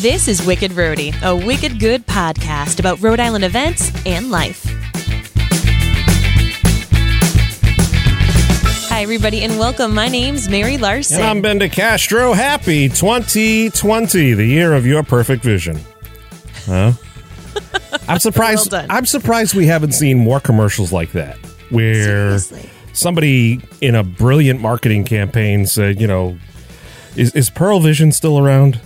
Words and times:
This 0.00 0.28
is 0.28 0.46
Wicked 0.46 0.70
Roadie, 0.70 1.20
a 1.22 1.34
wicked 1.34 1.80
good 1.80 2.06
podcast 2.06 2.78
about 2.78 3.00
Rhode 3.00 3.18
Island 3.18 3.44
events 3.44 3.90
and 4.06 4.30
life. 4.30 4.64
Hi, 8.88 9.02
everybody, 9.02 9.42
and 9.42 9.58
welcome. 9.58 9.92
My 9.92 10.06
name's 10.06 10.48
Mary 10.48 10.78
Larson. 10.78 11.16
And 11.16 11.26
I'm 11.26 11.42
Ben 11.42 11.58
DeCastro. 11.58 12.32
Happy 12.36 12.88
2020, 12.88 14.34
the 14.34 14.46
year 14.46 14.74
of 14.74 14.86
your 14.86 15.02
perfect 15.02 15.42
vision. 15.42 15.76
Huh? 16.66 16.92
I'm 18.08 18.20
surprised. 18.20 18.70
Well. 18.70 18.86
I'm 18.88 19.06
surprised 19.06 19.56
we 19.56 19.66
haven't 19.66 19.92
seen 19.92 20.18
more 20.18 20.38
commercials 20.38 20.92
like 20.92 21.10
that, 21.12 21.36
where 21.70 22.38
Seriously. 22.38 22.70
Somebody 22.94 23.60
in 23.80 23.94
a 23.94 24.02
brilliant 24.02 24.60
marketing 24.60 25.04
campaign 25.04 25.66
said, 25.66 26.00
"You 26.00 26.06
know, 26.06 26.38
is 27.16 27.34
is 27.34 27.50
Pearl 27.50 27.80
Vision 27.80 28.12
still 28.12 28.38
around?" 28.38 28.80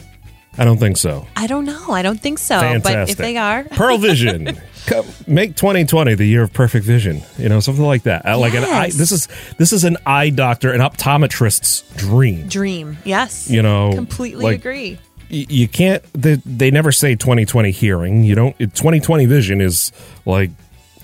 I 0.61 0.65
don't 0.65 0.78
think 0.78 0.97
so. 0.97 1.25
I 1.37 1.47
don't 1.47 1.65
know. 1.65 1.92
I 1.92 2.03
don't 2.03 2.20
think 2.20 2.39
so. 2.41 2.59
Fantastic. 2.59 2.83
But 2.83 3.11
if 3.11 3.17
they 3.17 3.37
are, 3.37 3.62
Pearl 3.70 3.97
Vision. 3.98 4.61
Come, 4.87 5.06
make 5.27 5.55
2020 5.55 6.15
the 6.15 6.25
year 6.25 6.42
of 6.42 6.53
perfect 6.53 6.84
vision. 6.84 7.20
You 7.37 7.48
know, 7.48 7.61
something 7.61 7.84
like 7.84 8.05
that. 8.05 8.25
I 8.27 8.34
Like 8.34 8.55
an 8.55 8.65
eye. 8.65 8.91
This 8.91 9.12
is 9.12 9.28
this 9.59 9.73
is 9.73 9.84
an 9.84 9.98
eye 10.06 10.31
doctor, 10.31 10.72
an 10.72 10.81
optometrist's 10.81 11.83
dream. 11.97 12.48
dream. 12.48 12.97
Yes. 13.05 13.48
You 13.50 13.62
know, 13.62 13.93
completely 13.95 14.45
like, 14.45 14.59
agree. 14.61 14.98
y- 15.31 15.47
you 15.48 15.69
can't 15.69 16.03
they, 16.15 16.37
they 16.47 16.70
never 16.70 16.91
say 16.91 17.15
2020 17.15 17.70
hearing 17.70 18.25
you 18.25 18.34
don't 18.34 18.59
2020 18.59 19.27
vision 19.27 19.61
is 19.61 19.93
like 20.25 20.50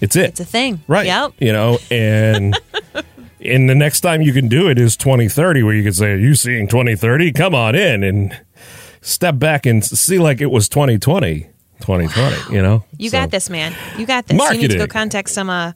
it's 0.01 0.17
it 0.17 0.31
It's 0.31 0.41
a 0.41 0.45
thing. 0.45 0.81
right 0.89 1.07
Yep. 1.07 1.33
you 1.39 1.53
know 1.53 1.79
and 1.91 2.59
and 3.41 3.69
the 3.69 3.75
next 3.75 4.01
time 4.01 4.23
you 4.23 4.33
can 4.33 4.49
do 4.49 4.69
it 4.69 4.79
is 4.79 4.97
2030 4.97 5.63
where 5.63 5.75
you 5.75 5.83
can 5.83 5.93
say 5.93 6.13
are 6.13 6.17
you 6.19 6.35
seeing 6.35 6.67
2030 6.69 7.33
come 7.33 7.55
on 7.55 7.75
in 7.75 8.03
and 8.03 8.39
step 9.01 9.39
back 9.39 9.67
and 9.67 9.85
see 9.85 10.19
like 10.19 10.41
it 10.41 10.51
was 10.51 10.69
2020 10.69 11.49
2020 11.81 12.55
you 12.55 12.63
know 12.63 12.85
You 12.99 13.11
So- 13.11 13.19
got 13.19 13.31
this, 13.31 13.51
man. 13.51 13.75
You 13.99 14.07
got 14.07 14.27
this. 14.27 14.41
You 14.53 14.59
need 14.59 14.71
to 14.71 14.79
go 14.79 14.87
contact 14.87 15.29
some, 15.29 15.51
uh, 15.51 15.73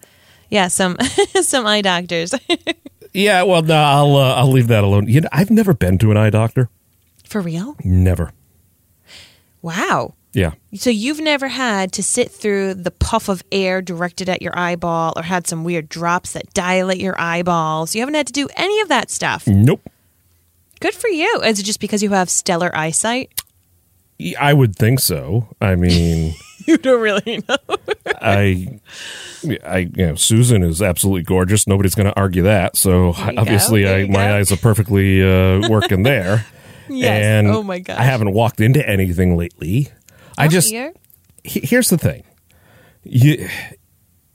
yeah, 0.49 0.69
some, 0.69 0.97
some 1.43 1.67
eye 1.67 1.83
doctors. 1.83 2.33
yeah 3.13 3.43
well 3.43 3.63
no 3.63 3.75
i'll 3.75 4.17
uh, 4.17 4.35
i'll 4.35 4.51
leave 4.53 4.69
that 4.69 4.85
alone 4.85 5.09
you 5.09 5.21
know 5.23 5.29
i've 5.33 5.51
never 5.51 5.73
been 5.75 5.97
to 5.99 6.11
an 6.11 6.17
eye 6.19 6.29
doctor 6.31 6.69
For 7.25 7.41
real? 7.41 7.75
never 7.85 8.33
Wow. 9.63 10.15
Yeah 10.33 10.53
So 10.75 10.91
you've 10.91 11.21
never 11.21 11.49
had 11.49 11.93
to 11.93 12.03
sit 12.03 12.31
through 12.31 12.75
the 12.75 12.91
puff 12.91 13.29
of 13.29 13.43
air 13.51 13.83
directed 13.83 14.29
at 14.29 14.43
your 14.43 14.57
eyeball 14.59 15.13
or 15.17 15.23
had 15.23 15.47
some 15.47 15.65
weird 15.65 15.89
drops 15.89 16.33
that 16.33 16.53
dilate 16.55 17.01
your 17.01 17.19
eyeballs. 17.21 17.95
You 17.95 18.03
haven't 18.03 18.15
had 18.15 18.27
to 18.29 18.33
do 18.33 18.49
any 18.57 18.81
of 18.81 18.89
that 18.89 19.11
stuff. 19.11 19.47
nope 19.47 19.81
Good 20.81 20.95
for 20.95 21.09
you. 21.09 21.41
Is 21.43 21.59
it 21.59 21.65
just 21.65 21.81
because 21.81 22.03
you 22.05 22.11
have 22.11 22.31
stellar 22.31 22.71
eyesight? 22.77 23.43
i 24.41 24.53
would 24.53 24.75
think 24.75 24.99
so 24.99 25.47
i 25.61 25.77
mean 25.77 26.35
You 26.69 26.77
don't 26.77 27.01
really 27.01 27.43
know. 27.49 27.57
I, 28.21 28.79
I, 29.65 29.79
you 29.79 30.07
know, 30.07 30.15
Susan 30.17 30.63
is 30.63 30.83
absolutely 30.83 31.23
gorgeous. 31.23 31.67
Nobody's 31.67 31.95
going 31.95 32.09
to 32.13 32.21
argue 32.21 32.43
that. 32.43 32.77
So 32.77 33.15
obviously, 33.17 33.89
I, 33.89 34.05
my 34.07 34.35
eyes 34.37 34.53
are 34.53 34.59
perfectly 34.59 35.23
uh, 35.23 35.67
working 35.69 36.03
there. 36.03 36.45
Yes. 36.91 37.23
And 37.23 37.49
Oh 37.49 37.63
my 37.63 37.81
gosh. 37.81 37.99
I 37.99 38.03
haven't 38.03 38.33
walked 38.33 38.63
into 38.63 38.87
anything 38.89 39.37
lately. 39.37 39.89
I 40.39 40.49
just 40.49 40.71
Here? 40.71 40.93
he- 41.45 41.61
here's 41.65 41.91
the 41.91 41.99
thing. 41.99 42.25
You, 43.05 43.49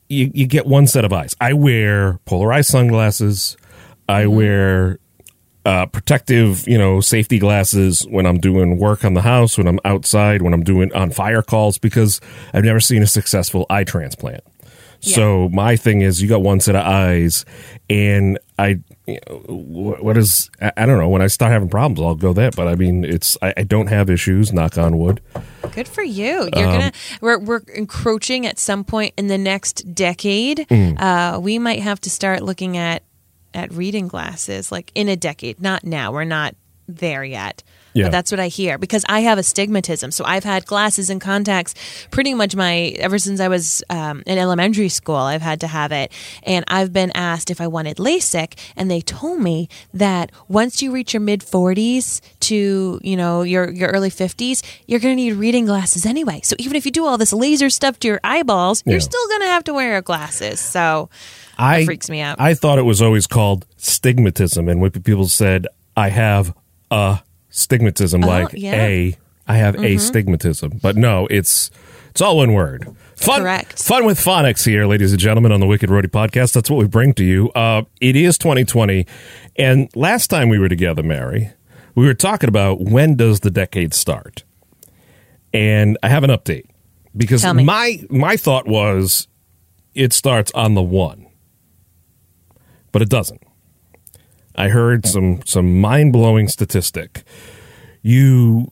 you 0.09 0.31
you 0.34 0.46
get 0.47 0.66
one 0.66 0.88
set 0.88 1.06
of 1.06 1.14
eyes. 1.14 1.36
I 1.41 1.53
wear 1.53 2.19
polarized 2.25 2.69
sunglasses. 2.69 3.58
I 4.09 4.24
Mm-hmm. 4.24 4.36
wear 4.36 5.00
uh, 5.66 5.86
protective, 5.86 6.68
you 6.68 6.78
know, 6.78 7.00
safety 7.00 7.40
glasses 7.40 8.06
when 8.09 8.25
I'm 8.25 8.38
doing 8.38 8.78
work 8.78 9.06
on 9.06 9.13
the 9.13 9.22
house, 9.22 9.58
when 9.58 9.66
I'm 9.68 9.80
outside, 9.86 10.42
when 10.42 10.53
I'm 10.53 10.63
doing 10.63 10.92
on 10.94 11.09
fire 11.12 11.42
calls, 11.42 11.78
because 11.78 12.19
I've 12.53 12.66
never 12.66 12.81
seen 12.81 13.02
a 13.02 13.08
successful 13.08 13.66
eye 13.69 13.86
transplant. 13.86 14.44
So 15.03 15.50
my 15.50 15.75
thing 15.75 16.02
is, 16.02 16.22
you 16.22 16.30
got 16.30 16.41
one 16.41 16.59
set 16.62 16.75
of 16.75 16.86
eyes, 16.86 17.44
and 17.90 18.40
I, 18.58 18.80
you 19.06 19.19
know, 19.28 19.36
what 20.02 20.18
is, 20.18 20.50
I, 20.62 20.72
I 20.78 20.86
don't 20.86 20.97
know. 20.97 21.09
When 21.09 21.22
I 21.22 21.28
start 21.28 21.52
having 21.52 21.68
problems, 21.68 22.00
I'll 22.00 22.16
go 22.16 22.31
there. 22.31 22.52
But 22.52 22.69
I 22.69 22.75
mean, 22.75 23.03
it's 23.03 23.38
I, 23.42 23.53
I 23.58 23.63
don't 23.63 23.88
have 23.88 24.09
issues. 24.09 24.53
Knock 24.53 24.78
on 24.78 24.97
wood. 24.97 25.19
Good 25.74 25.88
for 25.90 26.03
you. 26.03 26.50
You're 26.56 26.68
Um, 26.68 26.72
gonna 26.80 26.92
we're 27.19 27.40
we're 27.40 27.62
encroaching 27.75 28.46
at 28.46 28.58
some 28.59 28.84
point 28.86 29.13
in 29.18 29.28
the 29.28 29.38
next 29.38 29.94
decade. 29.94 30.59
Mm. 30.69 31.00
Uh, 31.00 31.40
we 31.40 31.59
might 31.59 31.81
have 31.81 32.00
to 32.02 32.09
start 32.09 32.42
looking 32.42 32.78
at 32.78 33.03
at 33.53 33.72
reading 33.74 34.08
glasses 34.08 34.72
like 34.72 34.92
in 34.96 35.09
a 35.09 35.16
decade. 35.16 35.62
Not 35.62 35.84
now. 35.84 36.12
We're 36.13 36.24
not 36.24 36.56
there 36.88 37.23
yet. 37.23 37.63
Yeah. 37.95 38.05
But 38.05 38.11
that's 38.13 38.31
what 38.31 38.39
I 38.39 38.47
hear 38.47 38.79
because 38.79 39.05
I 39.07 39.19
have 39.19 39.38
astigmatism. 39.38 40.09
So 40.09 40.25
I've 40.25 40.44
had 40.44 40.66
glasses 40.66 41.11
and 41.11 41.21
contacts 41.21 41.75
pretty 42.09 42.33
much 42.33 42.55
my 42.55 42.95
ever 42.97 43.19
since 43.19 43.39
I 43.39 43.47
was 43.47 43.83
um, 43.91 44.23
in 44.25 44.39
elementary 44.39 44.89
school. 44.89 45.16
I've 45.16 45.44
had 45.44 45.59
to 45.61 45.67
have 45.67 45.91
it, 45.91 46.11
and 46.41 46.66
I've 46.67 46.91
been 46.91 47.11
asked 47.13 47.51
if 47.51 47.61
I 47.61 47.67
wanted 47.67 47.97
LASIK, 47.97 48.57
and 48.75 48.89
they 48.89 48.99
told 49.01 49.41
me 49.41 49.69
that 49.94 50.31
once 50.47 50.81
you 50.81 50.91
reach 50.91 51.13
your 51.13 51.21
mid 51.21 51.44
forties 51.44 52.19
to 52.41 53.00
you 53.03 53.15
know 53.15 53.44
your 53.44 53.69
your 53.69 53.89
early 53.91 54.09
fifties, 54.09 54.63
you're 54.88 55.00
going 55.00 55.15
to 55.15 55.23
need 55.23 55.33
reading 55.33 55.65
glasses 55.67 56.03
anyway. 56.03 56.41
So 56.44 56.55
even 56.57 56.75
if 56.75 56.88
you 56.88 56.91
do 56.91 57.05
all 57.05 57.19
this 57.19 57.31
laser 57.31 57.69
stuff 57.69 58.00
to 58.00 58.07
your 58.07 58.19
eyeballs, 58.23 58.81
Yeah. 58.88 58.94
you're 58.94 59.01
still 59.01 59.27
going 59.27 59.41
to 59.41 59.47
have 59.50 59.63
to 59.65 59.73
wear 59.73 60.01
glasses. 60.01 60.59
So 60.59 61.11
I 61.59 61.85
freaks 61.85 62.09
me 62.09 62.21
out. 62.21 62.41
I 62.41 62.55
thought 62.55 62.79
it 62.79 62.83
was 62.85 63.03
always 63.03 63.27
called 63.27 63.67
stigmatism, 63.77 64.67
and 64.67 64.81
when 64.81 64.89
people 64.89 65.27
said 65.27 65.67
I 65.95 66.09
have 66.09 66.55
stigmatism, 67.52 68.26
like 68.26 68.48
Oh, 68.48 68.58
yeah. 68.58 68.74
Mm-hmm. 68.74 69.18
a 69.18 69.18
I 69.46 69.56
have 69.58 69.76
a 69.76 69.96
stigmatism, 69.96 70.81
but 70.81 70.96
no, 70.96 71.28
it's 71.30 71.70
it's 72.09 72.22
all 72.22 72.38
one 72.38 72.54
word. 72.54 72.96
Fun, 73.16 73.42
Correct. 73.42 73.81
fun 73.81 74.06
with 74.06 74.18
phonics 74.20 74.66
here, 74.66 74.86
ladies 74.86 75.12
and 75.12 75.20
gentlemen, 75.20 75.52
on 75.52 75.59
the 75.59 75.66
Wicked 75.66 75.90
Roadie 75.90 76.08
podcast. 76.09 76.54
That's 76.54 76.70
what 76.70 76.78
we 76.78 76.88
bring 76.88 77.14
to 77.16 77.24
you. 77.24 77.50
Uh, 77.52 77.84
it 78.02 78.16
is 78.16 78.38
2020, 78.38 79.06
and 79.58 79.90
last 79.96 80.28
time 80.28 80.50
we 80.50 80.58
were 80.59 80.70
together, 80.70 81.04
Mary, 81.04 81.52
we 81.96 82.06
were 82.06 82.14
talking 82.14 82.48
about 82.50 82.81
when 82.81 83.16
does 83.16 83.42
the 83.42 83.52
decade 83.52 83.94
start, 83.94 84.44
and 85.54 85.98
I 86.04 86.10
have 86.10 86.24
an 86.24 86.30
update 86.31 86.66
because 87.16 87.44
my 87.44 88.02
my 88.10 88.38
thought 88.38 88.68
was 88.68 89.28
it 89.94 90.12
starts 90.14 90.52
on 90.54 90.74
the 90.74 90.81
one, 90.81 91.28
but 92.92 93.02
it 93.02 93.10
doesn't. 93.10 93.43
I 94.56 94.69
heard 94.69 95.06
some 95.06 95.41
some 95.46 95.80
mind 95.81 96.14
blowing 96.14 96.47
statistic. 96.47 97.24
You, 98.02 98.72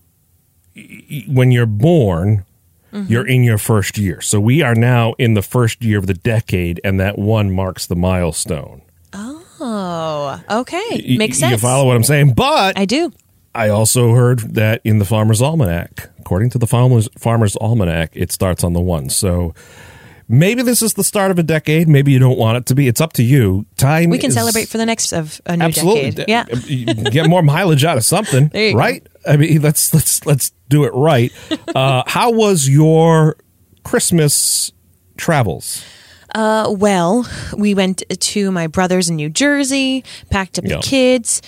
when 1.27 1.51
you're 1.51 1.65
born, 1.65 2.45
mm-hmm. 2.91 3.11
you're 3.11 3.25
in 3.25 3.43
your 3.43 3.57
first 3.57 3.97
year. 3.97 4.21
So 4.21 4.39
we 4.39 4.61
are 4.61 4.75
now 4.75 5.13
in 5.17 5.33
the 5.33 5.41
first 5.41 5.83
year 5.83 5.97
of 5.97 6.07
the 6.07 6.13
decade, 6.13 6.81
and 6.83 6.99
that 6.99 7.17
one 7.17 7.51
marks 7.51 7.87
the 7.87 7.95
milestone. 7.95 8.81
oh, 9.13 10.41
okay, 10.49 11.15
makes 11.17 11.39
You 11.41 11.49
sense. 11.49 11.61
follow 11.61 11.85
what 11.85 11.95
I'm 11.95 12.03
saying? 12.03 12.33
But 12.33 12.77
I 12.77 12.85
do. 12.85 13.11
I 13.53 13.69
also 13.69 14.13
heard 14.13 14.39
that 14.55 14.81
in 14.83 14.99
the 14.99 15.05
Farmer's 15.05 15.41
Almanac, 15.41 16.09
according 16.19 16.51
to 16.51 16.57
the 16.57 16.67
Farmer's, 16.67 17.09
Farmer's 17.17 17.57
Almanac, 17.57 18.11
it 18.13 18.31
starts 18.31 18.63
on 18.63 18.73
the 18.73 18.79
one. 18.79 19.09
So 19.09 19.53
maybe 20.31 20.63
this 20.63 20.81
is 20.81 20.93
the 20.95 21.03
start 21.03 21.29
of 21.29 21.37
a 21.37 21.43
decade. 21.43 21.87
Maybe 21.87 22.11
you 22.11 22.19
don't 22.19 22.37
want 22.37 22.57
it 22.57 22.65
to 22.67 22.75
be. 22.75 22.87
It's 22.87 23.01
up 23.01 23.13
to 23.13 23.23
you. 23.23 23.65
Time 23.77 24.09
We 24.09 24.17
can 24.17 24.29
is- 24.29 24.35
celebrate 24.35 24.67
for 24.69 24.77
the 24.77 24.85
next 24.85 25.11
of 25.13 25.39
a 25.45 25.57
new 25.57 25.65
absolutely 25.65 26.11
decade. 26.11 26.29
Yeah. 26.67 26.93
Get 27.11 27.29
more 27.29 27.43
mileage 27.43 27.83
out 27.85 27.97
of 27.97 28.03
something, 28.05 28.49
you 28.55 28.71
go. 28.71 28.77
right? 28.77 29.05
I 29.27 29.37
mean, 29.37 29.61
let's 29.61 29.93
let's 29.93 30.25
let's 30.25 30.51
do 30.69 30.83
it 30.85 30.93
right. 30.95 31.31
Uh, 31.75 32.03
how 32.07 32.31
was 32.31 32.67
your 32.67 33.37
Christmas 33.83 34.71
travels? 35.17 35.83
Uh, 36.33 36.73
well, 36.77 37.27
we 37.57 37.73
went 37.73 38.03
to 38.19 38.51
my 38.51 38.67
brother's 38.67 39.09
in 39.09 39.15
New 39.17 39.29
Jersey, 39.29 40.03
packed 40.29 40.57
up 40.57 40.65
Yeah. 40.65 40.77
the 40.77 40.81
kids. 40.81 41.41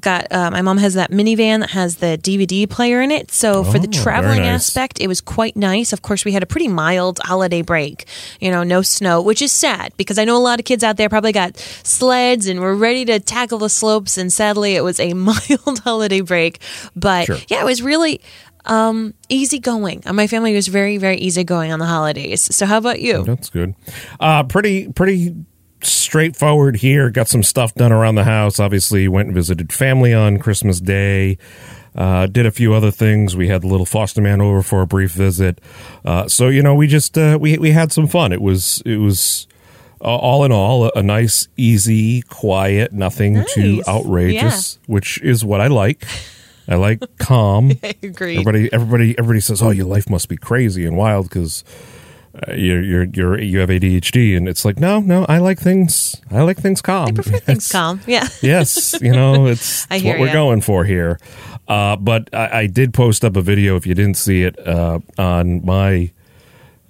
Got 0.00 0.30
uh, 0.30 0.50
my 0.50 0.60
mom 0.62 0.76
has 0.78 0.94
that 0.94 1.10
minivan 1.10 1.60
that 1.60 1.70
has 1.70 1.96
the 1.96 2.18
DVD 2.22 2.68
player 2.68 3.00
in 3.00 3.10
it. 3.10 3.30
So 3.30 3.64
for 3.64 3.78
the 3.78 3.88
Oh, 3.88 4.02
traveling 4.02 4.40
nice. 4.42 4.68
aspect, 4.68 5.00
it 5.00 5.06
was 5.08 5.20
quite 5.20 5.56
nice. 5.56 5.92
Of 5.92 6.02
course, 6.02 6.24
we 6.24 6.32
had 6.32 6.42
a 6.42 6.46
pretty 6.46 6.68
mild 6.68 7.20
holiday 7.22 7.62
break. 7.62 8.06
You 8.40 8.50
know, 8.50 8.62
no 8.64 8.82
snow, 8.82 9.22
which 9.22 9.40
is 9.40 9.50
sad 9.52 9.92
because 9.96 10.18
I 10.18 10.24
know 10.24 10.36
a 10.36 10.38
lot 10.44 10.58
of 10.58 10.64
kids 10.66 10.84
out 10.84 10.96
there 10.98 11.08
probably 11.08 11.32
got 11.32 11.56
sleds 11.84 12.46
and 12.46 12.60
were 12.60 12.74
ready 12.76 13.04
to 13.06 13.18
tackle 13.20 13.58
the 13.58 13.68
slopes. 13.70 14.18
And 14.18 14.32
sadly, 14.32 14.74
it 14.76 14.82
was 14.82 15.00
a 15.00 15.12
mild 15.14 15.78
holiday 15.84 16.20
break. 16.20 16.60
But 16.94 17.26
Sure. 17.26 17.38
yeah, 17.48 17.60
it 17.62 17.64
was 17.64 17.80
really 17.82 18.20
um, 18.66 19.14
easygoing. 19.30 20.02
My 20.12 20.26
family 20.26 20.54
was 20.54 20.68
very, 20.68 20.98
very 20.98 21.16
easygoing 21.16 21.72
on 21.72 21.78
the 21.78 21.86
holidays. 21.86 22.42
So 22.54 22.66
how 22.66 22.76
about 22.78 23.00
you? 23.00 23.24
That's 23.24 23.48
good. 23.48 23.74
Uh, 24.20 24.42
pretty 24.44 24.88
pretty 24.92 25.34
straightforward 25.82 26.76
here. 26.76 27.10
Got 27.10 27.28
some 27.28 27.42
stuff 27.42 27.74
done 27.74 27.92
around 27.92 28.14
the 28.16 28.24
house. 28.24 28.58
Obviously, 28.58 29.08
went 29.08 29.26
and 29.28 29.34
visited 29.34 29.72
family 29.72 30.12
on 30.14 30.38
Christmas 30.38 30.80
Day. 30.80 31.38
Uh, 31.94 32.26
did 32.26 32.46
a 32.46 32.50
few 32.50 32.74
other 32.74 32.90
things. 32.90 33.34
We 33.34 33.48
had 33.48 33.62
the 33.62 33.66
little 33.66 33.86
foster 33.86 34.20
man 34.20 34.40
over 34.40 34.62
for 34.62 34.82
a 34.82 34.86
brief 34.86 35.12
visit. 35.12 35.60
Uh, 36.04 36.28
so 36.28 36.48
you 36.48 36.62
know, 36.62 36.74
we 36.74 36.86
just 36.86 37.16
uh, 37.18 37.38
we 37.40 37.58
we 37.58 37.70
had 37.72 37.92
some 37.92 38.06
fun. 38.06 38.32
It 38.32 38.40
was 38.40 38.82
it 38.86 38.98
was 38.98 39.48
uh, 40.00 40.04
all 40.04 40.44
in 40.44 40.52
all 40.52 40.90
a, 40.94 41.02
nice, 41.02 41.48
easy, 41.56 42.22
quiet, 42.22 42.92
nothing 42.92 43.44
too 43.52 43.76
Nice. 43.78 43.88
outrageous, 43.88 44.78
which 44.86 45.20
is 45.22 45.44
what 45.44 45.60
I 45.60 45.66
like. 45.66 46.04
I 46.68 46.76
like 46.76 47.02
calm. 47.18 47.72
Agreed. 48.02 48.38
Everybody, 48.38 48.72
everybody, 48.72 49.18
everybody 49.18 49.40
says, 49.40 49.60
"Oh, 49.60 49.70
your 49.70 49.86
life 49.86 50.08
must 50.08 50.28
be 50.28 50.36
crazy 50.36 50.84
and 50.86 50.96
wild 50.96 51.28
because 51.28 51.64
uh, 52.46 52.52
you're 52.52 52.82
you're 52.82 53.04
you're 53.04 53.40
you 53.40 53.58
have 53.58 53.68
ADHD." 53.68 54.36
And 54.36 54.48
it's 54.48 54.64
like, 54.64 54.78
no, 54.78 55.00
no, 55.00 55.24
I 55.28 55.38
like 55.38 55.58
things. 55.58 56.16
I 56.30 56.42
like 56.42 56.58
things 56.58 56.80
calm. 56.82 57.08
I 57.08 57.12
prefer 57.12 57.38
things 57.40 57.70
calm. 57.70 58.00
Yeah. 58.06 58.28
yes, 58.42 59.00
you 59.00 59.12
know, 59.12 59.46
it's, 59.46 59.86
I 59.90 59.96
it's 59.96 60.04
what 60.04 60.18
we're 60.18 60.32
going 60.32 60.60
for 60.60 60.84
here. 60.84 61.18
Uh, 61.66 61.96
but 61.96 62.28
I, 62.32 62.60
I 62.60 62.66
did 62.66 62.94
post 62.94 63.24
up 63.24 63.36
a 63.36 63.42
video 63.42 63.76
if 63.76 63.86
you 63.86 63.94
didn't 63.94 64.16
see 64.16 64.42
it 64.42 64.58
uh, 64.66 65.00
on 65.18 65.64
my 65.64 66.12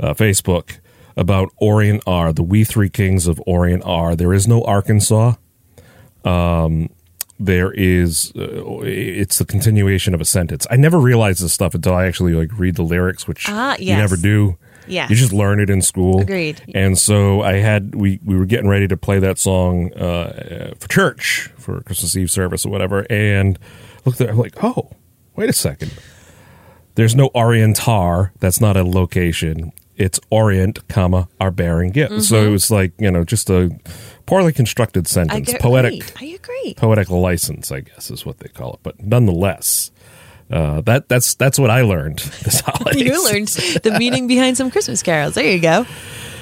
uh, 0.01 0.15
Facebook 0.15 0.79
about 1.17 1.51
Orient 1.57 2.03
R, 2.07 2.33
the 2.33 2.45
We 2.45 2.65
Three 2.65 2.89
Kings 2.89 3.27
of 3.27 3.43
Orient 3.47 3.83
R. 3.85 4.15
There 4.15 4.33
is 4.33 4.47
no 4.47 4.63
Arkansas. 4.63 5.35
Um, 6.25 6.91
there 7.41 7.73
is 7.73 8.33
uh, 8.37 8.81
it's 8.83 9.39
the 9.39 9.45
continuation 9.45 10.15
of 10.15 10.21
a 10.21 10.25
sentence. 10.25 10.67
I 10.71 10.77
never 10.77 10.99
realized 10.99 11.43
this 11.43 11.53
stuff 11.53 11.75
until 11.75 11.95
I 11.95 12.07
actually 12.07 12.35
like 12.35 12.57
read 12.59 12.77
the 12.77 12.83
lyrics, 12.83 13.27
which 13.29 13.49
Ah, 13.49 13.77
you 13.79 13.95
never 13.95 14.17
do. 14.17 14.59
Yes. 14.89 15.11
You 15.11 15.17
just 15.17 15.33
learn 15.33 15.61
it 15.61 15.71
in 15.71 15.83
school. 15.83 16.21
Agreed. 16.21 16.63
And 16.75 16.99
so 16.99 17.43
I 17.43 17.55
had 17.55 17.95
we 17.95 18.21
we 18.25 18.37
were 18.37 18.47
getting 18.47 18.69
ready 18.69 18.89
to 18.89 18.97
play 18.97 19.19
that 19.19 19.39
song 19.39 19.93
uh, 19.95 20.75
for 20.79 20.89
church 20.89 21.51
for 21.59 21.81
Christmas 21.83 22.17
Eve 22.17 22.31
service 22.31 22.65
or 22.67 22.71
whatever, 22.71 23.07
and 23.11 23.59
looked 24.05 24.19
there. 24.19 24.31
I'm 24.31 24.39
like, 24.39 24.63
oh, 24.63 24.91
wait 25.37 25.49
a 25.49 25.53
second. 25.53 25.93
There's 26.95 27.15
no 27.15 27.29
Orientar. 27.31 28.31
That's 28.41 28.61
not 28.61 28.77
a 28.77 28.83
location. 28.85 29.73
It's 29.97 30.21
Orient, 30.31 30.87
comma 30.89 31.29
our 31.41 31.51
bearing 31.51 31.91
gift. 31.91 32.23
So 32.23 32.47
it 32.47 32.51
was 32.51 32.71
like 32.71 32.93
you 32.99 33.11
know 33.11 33.25
just 33.25 33.51
a 33.51 33.71
poorly 34.27 34.53
constructed 34.53 35.05
Mm-hmm. 35.05 35.19
I 35.19 35.33
sentence, 35.35 35.53
get- 35.53 35.61
poetic 35.61 36.13
I 36.23 36.27
agree. 36.27 36.75
poetic 36.77 37.11
license, 37.11 37.73
I 37.73 37.81
guess 37.81 38.11
is 38.11 38.25
what 38.27 38.39
they 38.39 38.49
call 38.49 38.75
it. 38.75 38.81
But 38.83 39.03
nonetheless, 39.03 39.91
uh, 40.51 40.81
that 40.83 41.09
that's 41.09 41.35
that's 41.35 41.59
what 41.59 41.71
I 41.71 41.83
learned 41.83 42.19
this 42.43 42.61
holiday. 42.65 43.05
You 43.05 43.25
learned 43.25 43.49
the 43.49 43.97
meaning 43.99 44.27
behind 44.27 44.57
some 44.57 44.71
Christmas 44.71 45.03
carols. 45.03 45.35
There 45.35 45.45
you 45.45 45.61
go. 45.61 45.85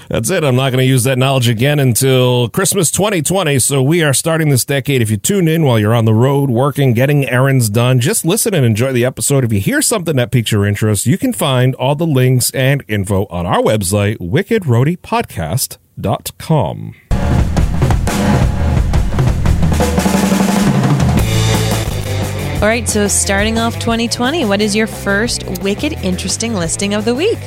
That's 0.09 0.31
it. 0.31 0.45
I'm 0.45 0.55
not 0.55 0.71
going 0.71 0.79
to 0.79 0.85
use 0.89 1.03
that 1.03 1.19
knowledge 1.19 1.49
again 1.49 1.81
until 1.81 2.49
Christmas 2.49 2.93
2020. 2.93 3.59
So 3.59 3.83
we 3.83 4.05
are 4.05 4.15
starting 4.15 4.51
this 4.51 4.65
decade. 4.65 5.03
If 5.03 5.11
you 5.11 5.17
tune 5.17 5.49
in 5.49 5.65
while 5.65 5.81
you're 5.81 5.95
on 5.95 6.05
the 6.05 6.15
road, 6.15 6.49
working, 6.49 6.93
getting 6.93 7.29
errands 7.29 7.69
done, 7.69 7.99
just 7.99 8.25
listen 8.25 8.55
and 8.55 8.65
enjoy 8.65 8.93
the 8.93 9.05
episode. 9.05 9.43
If 9.43 9.53
you 9.53 9.59
hear 9.59 9.83
something 9.83 10.15
that 10.15 10.31
piques 10.31 10.53
your 10.53 10.65
interest, 10.65 11.07
you 11.07 11.19
can 11.19 11.33
find 11.33 11.75
all 11.75 11.97
the 11.97 12.07
links 12.07 12.53
and 12.53 12.85
info 12.87 13.27
on 13.31 13.47
our 13.47 13.61
website, 13.61 14.19
wickedroadiepodcast.com. 14.19 16.95
All 22.67 22.71
right, 22.71 22.89
so 22.89 23.07
starting 23.07 23.61
off 23.61 23.75
2020, 23.79 24.45
what 24.45 24.61
is 24.61 24.75
your 24.75 24.89
first 24.89 25.45
wicked 25.63 25.93
interesting 26.03 26.53
listing 26.53 26.95
of 26.95 27.05
the 27.05 27.15
week? 27.15 27.39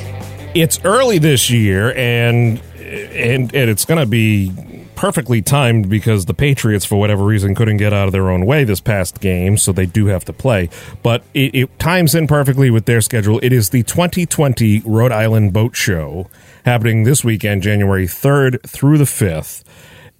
it's 0.54 0.82
early 0.82 1.18
this 1.18 1.50
year 1.50 1.94
and 1.94 2.58
and 2.78 3.54
and 3.54 3.70
it's 3.70 3.84
going 3.84 4.00
to 4.00 4.06
be 4.06 4.50
perfectly 4.94 5.42
timed 5.42 5.90
because 5.90 6.24
the 6.24 6.32
Patriots 6.32 6.86
for 6.86 6.98
whatever 6.98 7.22
reason 7.22 7.54
couldn't 7.54 7.76
get 7.76 7.92
out 7.92 8.06
of 8.06 8.12
their 8.12 8.30
own 8.30 8.46
way 8.46 8.64
this 8.64 8.80
past 8.80 9.20
game 9.20 9.58
so 9.58 9.72
they 9.72 9.84
do 9.84 10.06
have 10.06 10.24
to 10.24 10.32
play 10.32 10.70
but 11.02 11.22
it, 11.34 11.54
it 11.54 11.78
times 11.78 12.14
in 12.14 12.26
perfectly 12.26 12.70
with 12.70 12.86
their 12.86 13.02
schedule 13.02 13.38
it 13.42 13.52
is 13.52 13.68
the 13.70 13.82
2020 13.82 14.80
Rhode 14.86 15.12
Island 15.12 15.52
boat 15.52 15.76
show 15.76 16.30
happening 16.64 17.04
this 17.04 17.22
weekend 17.22 17.62
January 17.62 18.06
3rd 18.06 18.66
through 18.66 18.96
the 18.96 19.04
5th 19.04 19.64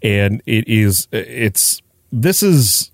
and 0.03 0.43
it 0.45 0.69
is 0.69 1.09
it's 1.11 1.81
this 2.13 2.43
is 2.43 2.91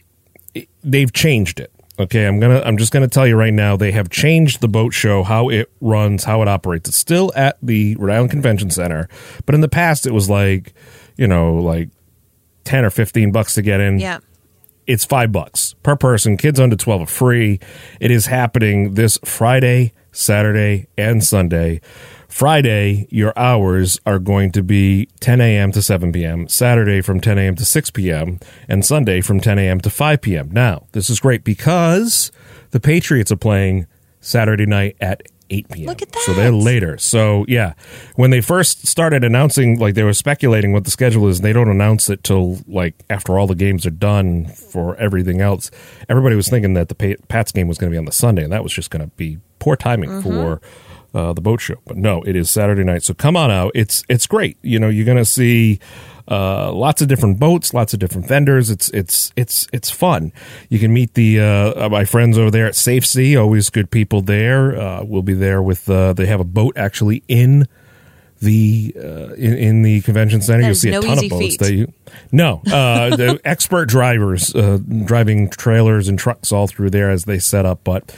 they've 0.82 1.12
changed 1.12 1.60
it. 1.60 1.72
Okay, 1.98 2.26
I'm 2.26 2.38
gonna 2.38 2.60
I'm 2.60 2.76
just 2.76 2.92
gonna 2.92 3.08
tell 3.08 3.26
you 3.26 3.36
right 3.36 3.54
now 3.54 3.76
they 3.76 3.90
have 3.92 4.10
changed 4.10 4.60
the 4.60 4.68
boat 4.68 4.92
show, 4.92 5.22
how 5.22 5.48
it 5.48 5.70
runs, 5.80 6.24
how 6.24 6.42
it 6.42 6.48
operates. 6.48 6.90
It's 6.90 6.98
still 6.98 7.32
at 7.34 7.56
the 7.62 7.96
Rhode 7.96 8.14
Island 8.14 8.30
Convention 8.30 8.70
Center, 8.70 9.08
but 9.46 9.54
in 9.54 9.62
the 9.62 9.68
past 9.68 10.06
it 10.06 10.12
was 10.12 10.28
like, 10.28 10.74
you 11.16 11.26
know, 11.26 11.54
like 11.54 11.88
ten 12.64 12.84
or 12.84 12.90
fifteen 12.90 13.32
bucks 13.32 13.54
to 13.54 13.62
get 13.62 13.80
in. 13.80 13.98
Yeah. 13.98 14.18
It's 14.86 15.04
five 15.04 15.32
bucks 15.32 15.74
per 15.82 15.96
person. 15.96 16.36
Kids 16.36 16.60
under 16.60 16.76
twelve 16.76 17.00
are 17.00 17.06
free. 17.06 17.60
It 17.98 18.10
is 18.10 18.26
happening 18.26 18.94
this 18.94 19.18
Friday, 19.24 19.94
Saturday, 20.12 20.88
and 20.98 21.24
Sunday. 21.24 21.80
Friday, 22.36 23.08
your 23.08 23.32
hours 23.34 23.98
are 24.04 24.18
going 24.18 24.52
to 24.52 24.62
be 24.62 25.08
10 25.20 25.40
a.m. 25.40 25.72
to 25.72 25.80
7 25.80 26.12
p.m., 26.12 26.46
Saturday 26.48 27.00
from 27.00 27.18
10 27.18 27.38
a.m. 27.38 27.54
to 27.56 27.64
6 27.64 27.90
p.m., 27.92 28.40
and 28.68 28.84
Sunday 28.84 29.22
from 29.22 29.40
10 29.40 29.58
a.m. 29.58 29.80
to 29.80 29.88
5 29.88 30.20
p.m. 30.20 30.50
Now, 30.52 30.86
this 30.92 31.08
is 31.08 31.18
great 31.18 31.44
because 31.44 32.30
the 32.72 32.78
Patriots 32.78 33.32
are 33.32 33.36
playing 33.36 33.86
Saturday 34.20 34.66
night 34.66 34.96
at 35.00 35.22
8 35.48 35.70
p.m. 35.70 35.86
Look 35.86 36.02
at 36.02 36.12
that. 36.12 36.22
So 36.26 36.34
they're 36.34 36.52
later. 36.52 36.98
So, 36.98 37.46
yeah, 37.48 37.72
when 38.16 38.28
they 38.32 38.42
first 38.42 38.86
started 38.86 39.24
announcing, 39.24 39.78
like 39.78 39.94
they 39.94 40.04
were 40.04 40.12
speculating 40.12 40.74
what 40.74 40.84
the 40.84 40.90
schedule 40.90 41.28
is, 41.28 41.40
they 41.40 41.54
don't 41.54 41.70
announce 41.70 42.10
it 42.10 42.22
till 42.22 42.58
like 42.68 43.02
after 43.08 43.38
all 43.38 43.46
the 43.46 43.54
games 43.54 43.86
are 43.86 43.90
done 43.90 44.44
for 44.48 44.94
everything 44.96 45.40
else. 45.40 45.70
Everybody 46.06 46.36
was 46.36 46.50
thinking 46.50 46.74
that 46.74 46.90
the 46.90 47.16
Pats 47.28 47.50
game 47.50 47.66
was 47.66 47.78
going 47.78 47.90
to 47.90 47.94
be 47.94 47.98
on 47.98 48.04
the 48.04 48.12
Sunday, 48.12 48.44
and 48.44 48.52
that 48.52 48.62
was 48.62 48.74
just 48.74 48.90
going 48.90 49.00
to 49.08 49.16
be 49.16 49.38
poor 49.58 49.74
timing 49.74 50.10
Mm-hmm. 50.10 50.20
for 50.20 50.60
uh, 51.16 51.32
the 51.32 51.40
boat 51.40 51.60
show. 51.60 51.76
But 51.86 51.96
no, 51.96 52.22
it 52.22 52.36
is 52.36 52.50
Saturday 52.50 52.84
night. 52.84 53.02
So 53.02 53.14
come 53.14 53.36
on 53.36 53.50
out. 53.50 53.72
It's 53.74 54.04
it's 54.08 54.26
great. 54.26 54.58
You 54.62 54.78
know, 54.78 54.88
you're 54.90 55.06
to 55.16 55.24
see 55.24 55.80
uh, 56.28 56.70
lots 56.72 57.00
of 57.00 57.08
different 57.08 57.38
boats, 57.38 57.72
lots 57.72 57.94
of 57.94 58.00
different 58.00 58.28
vendors. 58.28 58.68
It's 58.68 58.90
it's 58.90 59.32
it's 59.34 59.66
it's 59.72 59.90
fun. 59.90 60.32
You 60.68 60.78
can 60.78 60.92
meet 60.92 61.14
the 61.14 61.40
uh, 61.40 61.88
my 61.88 62.04
friends 62.04 62.36
over 62.36 62.50
there 62.50 62.66
at 62.66 62.74
Safe 62.74 63.06
Sea. 63.06 63.36
Always 63.36 63.70
good 63.70 63.90
people 63.90 64.20
there. 64.20 64.78
Uh, 64.78 65.04
we'll 65.04 65.22
be 65.22 65.34
there 65.34 65.62
with. 65.62 65.88
Uh, 65.88 66.12
they 66.12 66.26
have 66.26 66.40
a 66.40 66.44
boat 66.44 66.76
actually 66.76 67.22
in 67.28 67.66
the 68.40 68.94
uh, 68.96 69.32
in, 69.34 69.56
in 69.56 69.82
the 69.82 70.02
convention 70.02 70.42
center. 70.42 70.62
That 70.62 70.66
You'll 70.66 70.74
see 70.74 70.90
a 70.90 71.00
ton 71.00 71.24
of 71.24 71.30
boats 71.30 71.38
feat. 71.38 71.60
that 71.60 71.72
you. 71.72 71.92
No, 72.30 72.60
uh, 72.66 73.16
the 73.16 73.40
expert 73.44 73.88
drivers 73.88 74.54
uh, 74.54 74.78
driving 75.04 75.48
trailers 75.48 76.08
and 76.08 76.18
trucks 76.18 76.52
all 76.52 76.66
through 76.66 76.90
there 76.90 77.10
as 77.10 77.24
they 77.24 77.38
set 77.38 77.64
up, 77.64 77.80
but. 77.84 78.14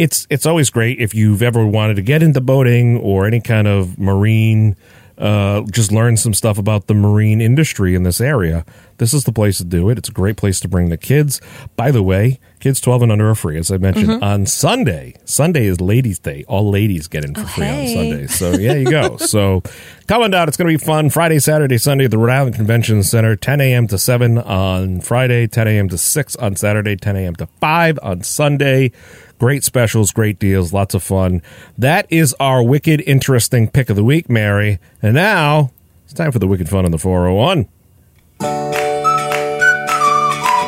It's 0.00 0.26
it's 0.30 0.46
always 0.46 0.70
great 0.70 0.98
if 0.98 1.14
you've 1.14 1.42
ever 1.42 1.66
wanted 1.66 1.96
to 1.96 2.02
get 2.02 2.22
into 2.22 2.40
boating 2.40 2.96
or 2.96 3.26
any 3.26 3.40
kind 3.40 3.68
of 3.68 3.98
marine 3.98 4.74
uh, 5.18 5.60
just 5.70 5.92
learn 5.92 6.16
some 6.16 6.32
stuff 6.32 6.56
about 6.56 6.86
the 6.86 6.94
marine 6.94 7.42
industry 7.42 7.94
in 7.94 8.02
this 8.04 8.20
area, 8.22 8.64
this 9.00 9.14
is 9.14 9.24
the 9.24 9.32
place 9.32 9.56
to 9.56 9.64
do 9.64 9.88
it. 9.88 9.96
It's 9.96 10.10
a 10.10 10.12
great 10.12 10.36
place 10.36 10.60
to 10.60 10.68
bring 10.68 10.90
the 10.90 10.98
kids. 10.98 11.40
By 11.74 11.90
the 11.90 12.02
way, 12.02 12.38
kids 12.60 12.82
12 12.82 13.02
and 13.02 13.12
under 13.12 13.30
are 13.30 13.34
free, 13.34 13.56
as 13.56 13.70
I 13.70 13.78
mentioned. 13.78 14.08
Mm-hmm. 14.08 14.22
On 14.22 14.44
Sunday, 14.44 15.14
Sunday 15.24 15.64
is 15.64 15.80
Ladies' 15.80 16.18
Day. 16.18 16.44
All 16.46 16.70
ladies 16.70 17.08
get 17.08 17.24
in 17.24 17.34
for 17.34 17.46
free 17.46 17.64
hey. 17.64 17.80
on 17.80 17.94
Sunday. 17.94 18.26
So, 18.26 18.52
yeah, 18.60 18.74
you 18.74 18.90
go. 18.90 19.16
so, 19.16 19.62
come 20.06 20.22
on 20.22 20.30
down. 20.30 20.48
It's 20.48 20.58
going 20.58 20.70
to 20.70 20.78
be 20.78 20.84
fun. 20.84 21.08
Friday, 21.08 21.38
Saturday, 21.38 21.78
Sunday 21.78 22.04
at 22.04 22.10
the 22.10 22.18
Rhode 22.18 22.34
Island 22.34 22.56
Convention 22.56 23.02
Center, 23.02 23.36
10 23.36 23.62
a.m. 23.62 23.86
to 23.86 23.96
7 23.96 24.36
on 24.36 25.00
Friday, 25.00 25.46
10 25.46 25.66
a.m. 25.66 25.88
to 25.88 25.96
6 25.96 26.36
on 26.36 26.56
Saturday, 26.56 26.94
10 26.94 27.16
a.m. 27.16 27.34
to 27.36 27.46
5 27.46 27.98
on 28.02 28.22
Sunday. 28.22 28.92
Great 29.38 29.64
specials, 29.64 30.12
great 30.12 30.38
deals, 30.38 30.74
lots 30.74 30.94
of 30.94 31.02
fun. 31.02 31.40
That 31.78 32.06
is 32.10 32.36
our 32.38 32.62
wicked 32.62 33.00
interesting 33.06 33.66
pick 33.66 33.88
of 33.88 33.96
the 33.96 34.04
week, 34.04 34.28
Mary. 34.28 34.78
And 35.00 35.14
now 35.14 35.70
it's 36.04 36.12
time 36.12 36.32
for 36.32 36.38
the 36.38 36.46
wicked 36.46 36.68
fun 36.68 36.84
on 36.84 36.90
the 36.90 36.98
401. 36.98 37.66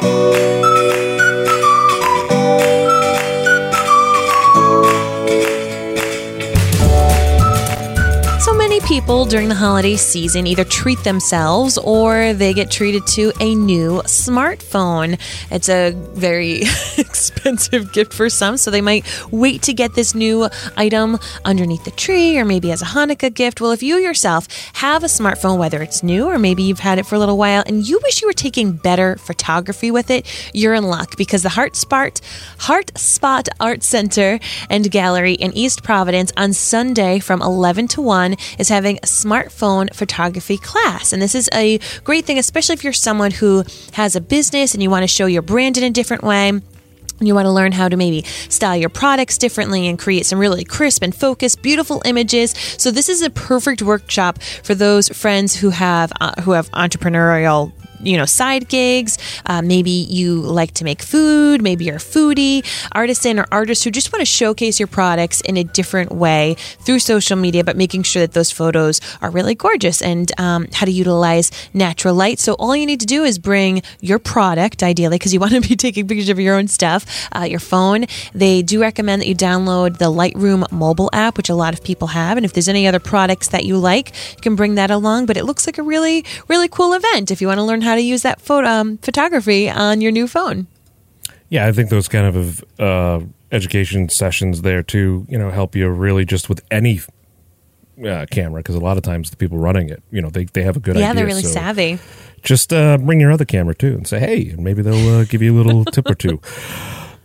So 0.02 0.62
people 8.87 9.25
during 9.25 9.49
the 9.49 9.55
holiday 9.55 9.97
season 9.97 10.47
either 10.47 10.65
treat 10.65 10.99
themselves 11.05 11.79
or 11.79 12.33
they 12.33 12.53
get 12.53 12.71
treated 12.71 13.07
to 13.07 13.33
a 13.39 13.55
new 13.55 14.01
smartphone. 14.07 15.21
It's 15.51 15.69
a 15.69 15.93
very 16.15 16.62
expensive 16.99 17.93
gift 17.93 18.12
for 18.12 18.29
some, 18.29 18.57
so 18.57 18.71
they 18.71 18.81
might 18.81 19.05
wait 19.31 19.62
to 19.62 19.73
get 19.73 19.95
this 19.95 20.15
new 20.15 20.49
item 20.77 21.19
underneath 21.45 21.85
the 21.85 21.93
tree 21.93 22.39
or 22.39 22.45
maybe 22.45 22.73
as 22.73 22.83
a 22.83 22.87
Hanukkah 22.87 23.33
gift. 23.33 23.61
Well, 23.61 23.71
if 23.71 23.83
you 23.83 23.97
yourself 23.97 24.49
have 24.75 25.05
a 25.05 25.07
smartphone, 25.07 25.59
whether 25.59 25.81
it's 25.81 26.03
new 26.03 26.27
or 26.27 26.39
maybe 26.39 26.62
you've 26.62 26.81
had 26.81 26.99
it 26.99 27.07
for 27.07 27.15
a 27.15 27.19
little 27.19 27.39
while, 27.39 27.62
and 27.67 27.87
you 27.89 28.01
wish 28.03 28.21
you 28.21 28.27
were 28.27 28.33
taking 28.33 28.73
better 28.73 29.17
photography 29.17 29.91
with 29.91 30.11
it, 30.11 30.27
you're 30.53 30.75
in 30.75 30.85
luck 30.85 31.17
because 31.17 31.43
the 31.43 31.51
Heart 31.51 31.77
Spot, 31.77 32.21
Heart 32.59 32.99
Spot 32.99 33.49
Art 33.61 33.83
Center 33.83 34.41
and 34.69 34.91
Gallery 34.91 35.35
in 35.35 35.53
East 35.53 35.85
Providence 35.85 36.33
on 36.37 36.53
Sunday 36.53 37.21
from 37.21 37.41
11 37.43 37.89
to 37.89 38.03
1 38.03 38.37
is 38.59 38.72
having 38.73 38.97
a 38.99 39.07
smartphone 39.07 39.95
photography 39.95 40.57
class. 40.57 41.12
And 41.12 41.21
this 41.21 41.35
is 41.35 41.49
a 41.52 41.79
great 42.05 42.25
thing, 42.25 42.38
especially 42.38 42.73
if 42.73 42.83
you're 42.83 42.93
someone 42.93 43.31
who 43.31 43.64
has 43.93 44.17
a 44.17 44.21
business 44.21 44.73
and 44.73 44.83
you 44.83 44.88
want 44.88 45.02
to 45.02 45.09
show 45.09 45.26
your 45.26 45.43
brand 45.43 45.76
in 45.76 45.85
a 45.85 45.91
different 45.91 46.25
way. 46.25 46.61
You 47.21 47.35
want 47.35 47.47
to 47.47 47.52
learn 47.52 47.73
how 47.73 47.88
to 47.88 47.97
maybe 47.97 48.23
style 48.49 48.76
your 48.76 48.88
products 48.88 49.38
differently 49.38 49.87
and 49.87 49.99
create 49.99 50.26
some 50.26 50.38
really 50.38 50.64
crisp 50.64 51.02
and 51.02 51.14
focused, 51.14 51.62
beautiful 51.62 52.02
images. 52.05 52.52
So 52.79 52.91
this 52.91 53.09
is 53.09 53.23
a 53.23 53.31
perfect 53.31 53.83
workshop 53.83 54.43
for 54.64 54.75
those 54.75 55.09
friends 55.09 55.55
who 55.55 55.71
have 55.71 56.12
uh, 56.21 56.41
who 56.43 56.52
have 56.52 56.69
entrepreneurial 56.73 57.73
you 58.02 58.16
know 58.16 58.25
side 58.25 58.68
gigs 58.68 59.18
uh, 59.47 59.62
maybe 59.62 59.90
you 59.90 60.40
like 60.40 60.73
to 60.73 60.85
make 60.85 61.02
food 61.02 61.62
maybe 61.62 61.85
you're 61.85 61.97
a 61.97 61.99
foodie 61.99 62.64
artisan 62.92 63.38
or 63.38 63.47
artist 63.52 63.85
who 63.85 63.90
just 63.90 64.12
want 64.12 64.21
to 64.21 64.26
showcase 64.26 64.78
your 64.78 64.87
products 64.87 65.40
in 65.42 65.56
a 65.56 65.64
different 65.64 66.12
way 66.12 66.54
through 66.80 66.99
social 66.99 67.37
media 67.37 67.64
but 67.64 67.76
making 67.76 68.02
sure 68.02 68.23
that 68.23 68.32
those 68.32 68.50
photos 68.50 69.00
are 69.21 69.30
really 69.30 69.54
gorgeous. 69.54 70.02
And 70.02 70.30
um, 70.38 70.68
how 70.73 70.87
to 70.87 70.92
utilize 70.92 71.50
natural 71.75 72.14
light. 72.14 72.38
So 72.38 72.54
all 72.54 72.76
you 72.76 72.87
need 72.87 73.00
to 73.00 73.06
do 73.06 73.25
is 73.25 73.38
bring 73.38 73.82
your 74.00 74.18
product 74.18 74.82
ideally 74.82 75.16
because 75.16 75.32
you 75.35 75.40
want 75.40 75.52
to 75.52 75.61
be 75.61 75.76
taking 75.87 76.06
pictures 76.06 76.28
of 76.28 76.38
your 76.38 76.56
own 76.56 76.68
stuff 76.68 77.28
uh, 77.35 77.44
your 77.44 77.61
phone. 77.61 78.06
They 78.35 78.62
do 78.62 78.80
recommend 78.80 79.23
that 79.23 79.28
you 79.28 79.35
download 79.35 79.99
the 79.99 80.11
lightroom 80.11 80.71
mobile 80.71 81.11
app 81.12 81.37
which 81.37 81.49
a 81.49 81.54
lot 81.54 81.75
of 81.75 81.82
people 81.82 82.09
have. 82.09 82.37
And 82.37 82.44
if 82.44 82.52
there's 82.52 82.68
any 82.68 82.87
other 82.87 83.00
products 83.00 83.49
that 83.49 83.64
you 83.64 83.76
like 83.78 84.12
you 84.37 84.42
can 84.42 84.56
bring 84.56 84.75
that 84.76 84.90
along. 84.90 85.26
But 85.26 85.37
it 85.37 85.44
looks 85.44 85.66
like 85.66 85.78
a 85.78 85.82
really 85.82 86.25
really 86.49 86.68
cool 86.68 86.92
event. 86.92 87.30
If 87.30 87.40
you 87.40 87.49
want 87.49 87.59
to 87.59 87.64
learn 87.64 87.82
how 87.82 87.92
to 87.97 88.03
use 88.03 88.23
that 88.23 88.41
photo 88.41 88.69
um, 88.69 88.99
photography 88.99 89.69
on 89.69 90.01
your 90.01 90.13
new 90.13 90.27
phone. 90.27 90.67
Yeah, 91.49 91.67
I 91.67 91.73
think 91.73 91.91
those 91.91 92.09
kind 92.09 92.35
of 92.35 92.65
uh, 92.81 93.21
education 93.51 94.09
sessions 94.09 94.63
there 94.63 94.83
too, 94.83 95.27
you 95.29 95.39
know, 95.39 95.51
help 95.51 95.77
you 95.77 95.89
really 95.89 96.25
just 96.25 96.49
with 96.49 96.65
any 96.71 97.01
uh, 98.05 98.27
camera 98.31 98.61
because 98.61 98.75
a 98.75 98.81
lot 98.81 98.97
of 98.97 99.03
times 99.03 99.31
the 99.31 99.37
people 99.37 99.59
running 99.59 99.91
it, 99.91 100.03
you 100.11 100.23
know, 100.23 100.31
they, 100.31 100.45
they 100.45 100.63
have 100.63 100.77
a 100.77 100.81
good 100.81 100.97
yeah, 100.97 101.03
idea. 101.03 101.09
Yeah, 101.09 101.15
they're 101.15 101.27
really 101.27 101.43
so 101.43 101.49
savvy. 101.49 101.99
Just 102.43 102.73
uh, 102.73 102.99
bring 102.99 103.21
your 103.21 103.31
other 103.31 103.45
camera 103.45 103.75
too 103.75 103.95
and 103.95 104.09
say, 104.09 104.19
hey, 104.19 104.49
and 104.49 104.65
maybe 104.65 104.83
they'll 104.83 105.21
uh, 105.21 105.25
give 105.25 105.43
you 105.43 105.55
a 105.55 105.63
little 105.63 105.85
tip 105.93 106.09
or 106.09 106.15
two. 106.15 106.41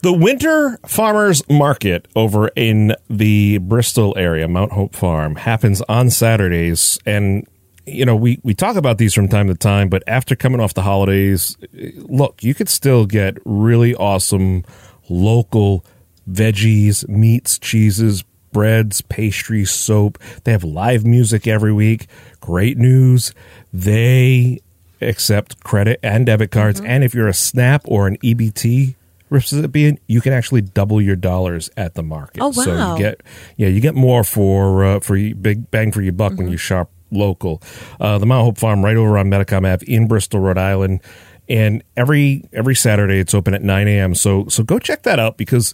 The 0.02 0.14
Winter 0.14 0.78
Farmers 0.86 1.42
Market 1.50 2.08
over 2.16 2.50
in 2.50 2.96
the 3.10 3.58
Bristol 3.58 4.14
area, 4.16 4.48
Mount 4.48 4.74
Hope 4.74 4.96
Farm, 4.96 5.38
happens 5.38 5.82
on 5.90 6.12
Saturdays. 6.12 7.00
And 7.06 7.48
you 7.88 8.06
know, 8.06 8.16
we, 8.16 8.40
we 8.44 8.54
talk 8.54 8.76
about 8.76 8.98
these 8.98 9.14
from 9.14 9.28
time 9.28 9.48
to 9.48 9.56
time, 9.56 9.90
but 9.90 10.04
after 10.08 10.36
coming 10.36 10.60
off 10.60 10.74
the 10.74 10.82
holidays, 10.82 11.58
look, 11.96 12.44
you 12.44 12.54
could 12.54 12.70
still 12.70 13.06
get 13.06 13.38
really 13.46 13.96
awesome 13.96 14.66
local 15.10 15.86
veggies, 16.30 17.08
meats, 17.08 17.58
cheeses, 17.58 18.24
breads, 18.52 19.02
pastries, 19.02 19.72
soap. 19.72 20.18
They 20.44 20.52
have 20.52 20.64
live 20.64 21.06
music 21.06 21.48
every 21.48 21.72
week. 21.72 22.08
Great 22.42 22.78
news. 22.78 23.34
They 23.72 24.62
accept 25.02 25.64
credit 25.64 26.00
and 26.04 26.26
debit 26.26 26.52
cards. 26.52 26.82
Mm-hmm. 26.82 26.90
And 26.90 27.04
if 27.04 27.14
you're 27.14 27.28
a 27.28 27.34
SNAP 27.34 27.84
or 27.86 28.08
an 28.08 28.18
EBT 28.18 28.96
recipient, 29.30 30.02
you 30.08 30.22
can 30.22 30.34
actually 30.34 30.62
double 30.62 31.02
your 31.02 31.16
dollars 31.16 31.70
at 31.78 31.96
the 31.96 32.04
market. 32.04 32.42
Oh 32.42 32.48
wow! 32.48 32.52
So 32.52 32.94
you 32.94 33.00
get 33.00 33.22
yeah, 33.56 33.68
you 33.68 33.80
get 33.80 33.96
more 33.96 34.24
for 34.24 34.84
uh, 34.84 35.00
for 35.00 35.16
big 35.16 35.70
bang 35.72 35.92
for 35.92 36.02
your 36.02 36.14
buck 36.14 36.34
mm-hmm. 36.34 36.44
when 36.44 36.52
you 36.52 36.58
shop 36.58 36.90
local. 37.12 37.62
Uh, 38.00 38.18
the 38.18 38.26
Mount 38.26 38.46
Hope 38.46 38.58
Farm 38.58 38.84
right 38.84 38.98
over 38.98 39.18
on 39.18 39.30
Metacom 39.30 39.72
Ave 39.72 39.86
in 39.88 40.08
Bristol, 40.08 40.40
Rhode 40.40 40.58
Island. 40.58 41.02
And 41.50 41.84
every 41.96 42.44
every 42.52 42.76
Saturday 42.76 43.20
it's 43.20 43.34
open 43.34 43.54
at 43.54 43.64
9 43.64 43.88
a.m. 43.88 44.16
So 44.16 44.48
so 44.50 44.64
go 44.64 44.80
check 44.80 45.04
that 45.04 45.18
out 45.18 45.38
because 45.38 45.74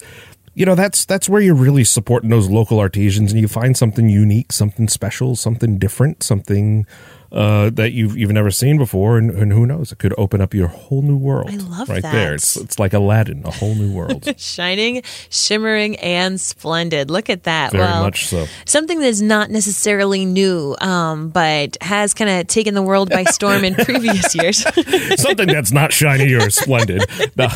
you 0.53 0.65
know 0.67 0.75
that's 0.75 1.03
that's 1.05 1.27
where 1.27 1.41
you're 1.41 1.55
really 1.55 1.83
supporting 1.83 2.29
those 2.29 2.47
local 2.47 2.79
artisans 2.79 3.31
and 3.31 3.41
you 3.41 3.47
find 3.47 3.75
something 3.75 4.07
unique, 4.07 4.51
something 4.51 4.87
special, 4.87 5.35
something 5.35 5.79
different, 5.79 6.21
something 6.21 6.85
uh, 7.33 7.71
that 7.71 7.93
you've 7.93 8.15
you've 8.15 8.31
never 8.31 8.51
seen 8.51 8.77
before, 8.77 9.17
and, 9.17 9.31
and, 9.31 9.51
who 9.51 9.65
knows, 9.65 9.91
it 9.91 9.97
could 9.97 10.13
open 10.19 10.39
up 10.39 10.53
your 10.53 10.67
whole 10.67 11.01
new 11.01 11.17
world. 11.17 11.49
I 11.49 11.55
love 11.55 11.89
right 11.89 12.03
that. 12.03 12.11
there. 12.11 12.35
It's 12.35 12.55
it's 12.55 12.77
like 12.77 12.93
Aladdin, 12.93 13.43
a 13.43 13.49
whole 13.49 13.73
new 13.73 13.91
world, 13.91 14.31
shining, 14.39 15.01
shimmering, 15.29 15.95
and 15.97 16.39
splendid. 16.39 17.09
Look 17.09 17.31
at 17.31 17.43
that. 17.43 17.71
Very 17.71 17.83
well, 17.83 18.03
much 18.03 18.27
so. 18.27 18.45
Something 18.65 18.99
that's 18.99 19.19
not 19.19 19.49
necessarily 19.49 20.25
new, 20.25 20.75
um, 20.79 21.29
but 21.29 21.75
has 21.81 22.13
kind 22.13 22.29
of 22.29 22.45
taken 22.45 22.75
the 22.75 22.83
world 22.83 23.09
by 23.09 23.23
storm 23.23 23.63
in 23.63 23.73
previous 23.83 24.35
years. 24.35 24.59
something 25.19 25.47
that's 25.47 25.71
not 25.71 25.91
shiny 25.91 26.33
or 26.33 26.51
splendid. 26.51 27.03
No, 27.35 27.47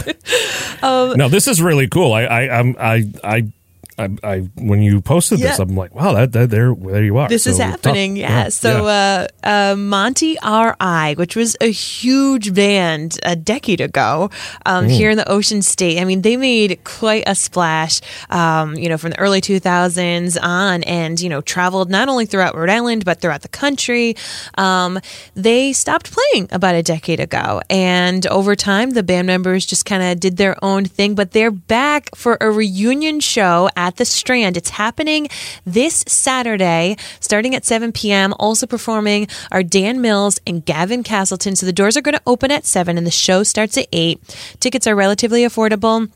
um, 0.81 1.17
no, 1.17 1.29
this 1.29 1.47
is 1.47 1.61
really 1.61 1.87
cool. 1.87 2.13
I 2.13 2.23
I 2.23 2.59
I'm, 2.59 2.75
I 2.79 3.11
I 3.23 3.51
I, 3.97 4.09
I 4.23 4.39
when 4.55 4.81
you 4.81 5.01
posted 5.01 5.39
this, 5.39 5.57
yeah. 5.57 5.63
I'm 5.63 5.75
like, 5.75 5.95
wow, 5.95 6.13
that, 6.13 6.31
that 6.33 6.49
there 6.51 6.75
there 6.75 7.03
you 7.03 7.17
are. 7.17 7.27
This 7.27 7.45
so 7.45 7.49
is 7.49 7.57
happening. 7.57 8.15
Yeah. 8.15 8.43
yeah. 8.43 8.49
So 8.49 8.85
yeah. 8.85 9.27
Uh, 9.43 9.47
uh, 9.47 9.75
Monty 9.75 10.37
Are 10.39 10.75
I, 10.79 11.15
which 11.17 11.35
was 11.35 11.57
a 11.61 11.71
huge 11.71 12.53
band 12.53 13.19
a 13.23 13.35
decade 13.35 13.81
ago 13.81 14.29
um, 14.65 14.85
mm. 14.85 14.91
here 14.91 15.09
in 15.09 15.17
the 15.17 15.27
Ocean 15.29 15.63
State. 15.63 15.99
I 15.99 16.05
mean, 16.05 16.21
they 16.21 16.37
made 16.37 16.83
quite 16.83 17.23
a 17.25 17.33
splash. 17.33 18.01
Um, 18.29 18.75
you 18.75 18.87
know, 18.87 18.97
from 18.97 19.11
the 19.11 19.19
early 19.19 19.41
2000s 19.41 20.37
on, 20.41 20.83
and 20.83 21.19
you 21.19 21.29
know, 21.29 21.41
traveled 21.41 21.89
not 21.89 22.07
only 22.07 22.27
throughout 22.27 22.55
Rhode 22.55 22.69
Island 22.69 23.03
but 23.03 23.19
throughout 23.19 23.41
the 23.41 23.47
country. 23.47 24.15
Um, 24.57 24.99
they 25.33 25.73
stopped 25.73 26.11
playing 26.11 26.49
about 26.51 26.75
a 26.75 26.83
decade 26.83 27.19
ago, 27.19 27.61
and 27.69 28.27
over 28.27 28.55
time, 28.55 28.91
the 28.91 29.03
band 29.03 29.25
members 29.25 29.65
just 29.65 29.85
kind 29.85 30.03
of 30.03 30.19
did 30.19 30.37
their 30.37 30.63
own 30.63 30.85
thing. 30.85 31.15
But 31.15 31.31
they're 31.31 31.49
back 31.49 32.15
for 32.15 32.37
a 32.39 32.51
reunion 32.51 33.21
show. 33.21 33.69
At 33.75 33.86
at 33.87 33.95
the 33.95 34.05
Strand. 34.05 34.57
It's 34.57 34.71
happening 34.71 35.29
this 35.65 36.03
Saturday, 36.07 36.97
starting 37.21 37.55
at 37.55 37.63
7 37.63 37.93
p.m. 37.93 38.33
Also 38.37 38.67
performing 38.67 39.27
are 39.49 39.63
Dan 39.63 40.01
Mills 40.01 40.39
and 40.45 40.65
Gavin 40.65 41.03
Castleton. 41.03 41.55
So 41.55 41.65
the 41.65 41.73
doors 41.73 41.95
are 41.95 42.01
going 42.01 42.15
to 42.15 42.21
open 42.27 42.51
at 42.51 42.65
7 42.65 42.97
and 42.97 43.07
the 43.07 43.11
show 43.11 43.43
starts 43.43 43.77
at 43.77 43.87
8. 43.93 44.19
Tickets 44.59 44.87
are 44.87 44.95
relatively 44.95 45.43
affordable 45.43 46.11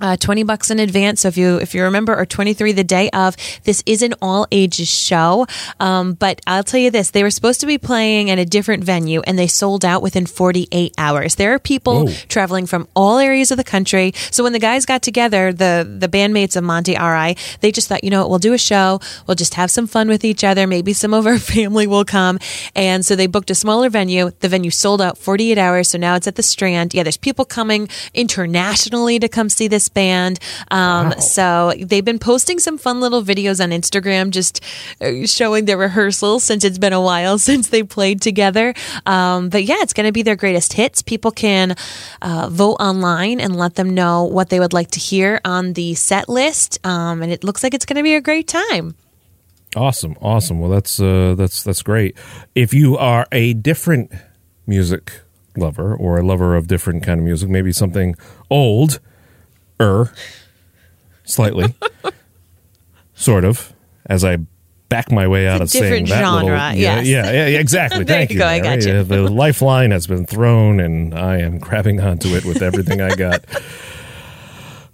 uh, 0.00 0.16
20 0.16 0.42
bucks 0.44 0.70
in 0.70 0.78
advance. 0.78 1.22
So 1.22 1.28
if 1.28 1.36
you, 1.36 1.56
if 1.56 1.74
you 1.74 1.82
remember, 1.82 2.16
or 2.16 2.26
23 2.26 2.72
the 2.72 2.84
day 2.84 3.10
of, 3.10 3.36
this 3.64 3.82
is 3.86 4.02
an 4.02 4.14
all 4.22 4.46
ages 4.50 4.88
show. 4.88 5.46
Um, 5.78 6.14
but 6.14 6.40
I'll 6.46 6.64
tell 6.64 6.80
you 6.80 6.90
this, 6.90 7.10
they 7.10 7.22
were 7.22 7.30
supposed 7.30 7.60
to 7.60 7.66
be 7.66 7.78
playing 7.78 8.30
at 8.30 8.38
a 8.38 8.44
different 8.44 8.84
venue 8.84 9.20
and 9.22 9.38
they 9.38 9.46
sold 9.46 9.84
out 9.84 10.02
within 10.02 10.26
48 10.26 10.94
hours. 10.98 11.34
There 11.34 11.52
are 11.54 11.58
people 11.58 12.06
Whoa. 12.06 12.12
traveling 12.28 12.66
from 12.66 12.88
all 12.94 13.18
areas 13.18 13.50
of 13.50 13.56
the 13.56 13.64
country. 13.64 14.12
So 14.30 14.42
when 14.42 14.52
the 14.52 14.58
guys 14.58 14.86
got 14.86 15.02
together, 15.02 15.52
the, 15.52 15.86
the 15.98 16.08
bandmates 16.08 16.56
of 16.56 16.64
Monty 16.64 16.96
Are 16.96 17.16
I, 17.16 17.36
they 17.60 17.72
just 17.72 17.88
thought, 17.88 18.04
you 18.04 18.10
know 18.10 18.20
what, 18.22 18.30
we'll 18.30 18.38
do 18.38 18.52
a 18.52 18.58
show. 18.58 19.00
We'll 19.26 19.34
just 19.34 19.54
have 19.54 19.70
some 19.70 19.86
fun 19.86 20.08
with 20.08 20.24
each 20.24 20.44
other. 20.44 20.66
Maybe 20.66 20.92
some 20.92 21.14
of 21.14 21.26
our 21.26 21.38
family 21.54 21.86
will 21.86 22.04
come. 22.04 22.38
And 22.74 23.04
so 23.04 23.16
they 23.16 23.26
booked 23.26 23.50
a 23.50 23.54
smaller 23.54 23.90
venue. 23.90 24.30
The 24.40 24.48
venue 24.48 24.70
sold 24.70 25.02
out 25.02 25.18
48 25.18 25.58
hours. 25.58 25.90
So 25.90 25.98
now 25.98 26.14
it's 26.14 26.26
at 26.26 26.36
the 26.36 26.42
Strand. 26.42 26.94
Yeah, 26.94 27.02
there's 27.02 27.16
people 27.16 27.44
coming 27.44 27.88
internationally 28.14 29.18
to 29.18 29.28
come 29.28 29.48
see 29.48 29.68
this 29.68 29.89
band. 29.94 30.38
Um, 30.70 31.10
wow. 31.10 31.18
So 31.18 31.72
they've 31.78 32.04
been 32.04 32.18
posting 32.18 32.58
some 32.58 32.78
fun 32.78 33.00
little 33.00 33.22
videos 33.22 33.62
on 33.62 33.70
Instagram, 33.70 34.30
just 34.30 34.62
uh, 35.00 35.26
showing 35.26 35.64
their 35.64 35.78
rehearsals 35.78 36.44
since 36.44 36.64
it's 36.64 36.78
been 36.78 36.92
a 36.92 37.00
while 37.00 37.38
since 37.50 37.68
they 37.68 37.82
played 37.82 38.20
together. 38.20 38.74
Um, 39.06 39.48
but 39.48 39.64
yeah, 39.64 39.76
it's 39.78 39.92
going 39.92 40.06
to 40.06 40.12
be 40.12 40.22
their 40.22 40.36
greatest 40.36 40.72
hits. 40.72 41.02
People 41.02 41.30
can 41.30 41.76
uh, 42.22 42.48
vote 42.50 42.76
online 42.80 43.40
and 43.40 43.56
let 43.56 43.74
them 43.74 43.94
know 43.94 44.24
what 44.24 44.48
they 44.48 44.60
would 44.60 44.72
like 44.72 44.90
to 44.92 45.00
hear 45.00 45.40
on 45.44 45.74
the 45.74 45.94
set 45.94 46.28
list. 46.28 46.84
Um, 46.86 47.22
and 47.22 47.32
it 47.32 47.44
looks 47.44 47.62
like 47.62 47.74
it's 47.74 47.86
going 47.86 47.96
to 47.96 48.02
be 48.02 48.14
a 48.14 48.20
great 48.20 48.48
time. 48.48 48.94
Awesome, 49.76 50.16
awesome. 50.20 50.58
Well, 50.58 50.70
that's 50.70 50.98
uh, 50.98 51.36
that's 51.38 51.62
that's 51.62 51.82
great. 51.82 52.16
If 52.56 52.74
you 52.74 52.96
are 52.96 53.26
a 53.30 53.52
different 53.54 54.10
music 54.66 55.12
lover 55.56 55.94
or 55.94 56.18
a 56.18 56.22
lover 56.24 56.56
of 56.56 56.66
different 56.66 57.04
kind 57.04 57.20
of 57.20 57.24
music, 57.24 57.48
maybe 57.48 57.72
something 57.72 58.16
old 58.50 58.98
er 59.80 60.12
slightly, 61.24 61.74
sort 63.14 63.44
of, 63.44 63.72
as 64.06 64.24
I 64.24 64.38
back 64.90 65.10
my 65.10 65.26
way 65.26 65.46
out 65.46 65.60
of 65.60 65.70
saying 65.70 66.06
that 66.06 66.22
genre, 66.22 66.34
little, 66.34 66.50
yeah, 66.50 66.72
yes. 66.72 67.06
yeah, 67.06 67.30
yeah, 67.30 67.58
exactly. 67.58 68.04
there 68.04 68.18
Thank 68.18 68.32
you. 68.32 68.38
Go, 68.38 68.46
I 68.46 68.60
got 68.60 68.84
you. 68.84 69.02
the 69.02 69.22
lifeline 69.30 69.92
has 69.92 70.06
been 70.06 70.26
thrown, 70.26 70.80
and 70.80 71.14
I 71.14 71.38
am 71.38 71.58
grabbing 71.58 72.00
onto 72.00 72.28
it 72.36 72.44
with 72.44 72.60
everything 72.60 73.00
I 73.00 73.14
got. 73.14 73.44